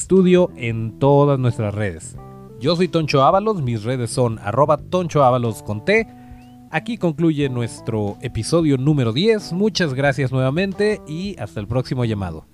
Studio 0.00 0.50
en 0.56 0.98
todas 0.98 1.38
nuestras 1.38 1.74
redes. 1.74 2.16
Yo 2.60 2.76
soy 2.76 2.88
Toncho 2.88 3.22
Ábalos, 3.22 3.62
mis 3.62 3.84
redes 3.84 4.10
son 4.10 4.38
arroba 4.38 4.78
Toncho 4.78 5.24
Ábalos 5.24 5.62
con 5.62 5.84
T. 5.84 6.06
Aquí 6.70 6.96
concluye 6.98 7.48
nuestro 7.48 8.16
episodio 8.20 8.78
número 8.78 9.12
10. 9.12 9.52
Muchas 9.52 9.94
gracias 9.94 10.32
nuevamente 10.32 11.00
y 11.06 11.38
hasta 11.38 11.60
el 11.60 11.68
próximo 11.68 12.04
llamado. 12.04 12.46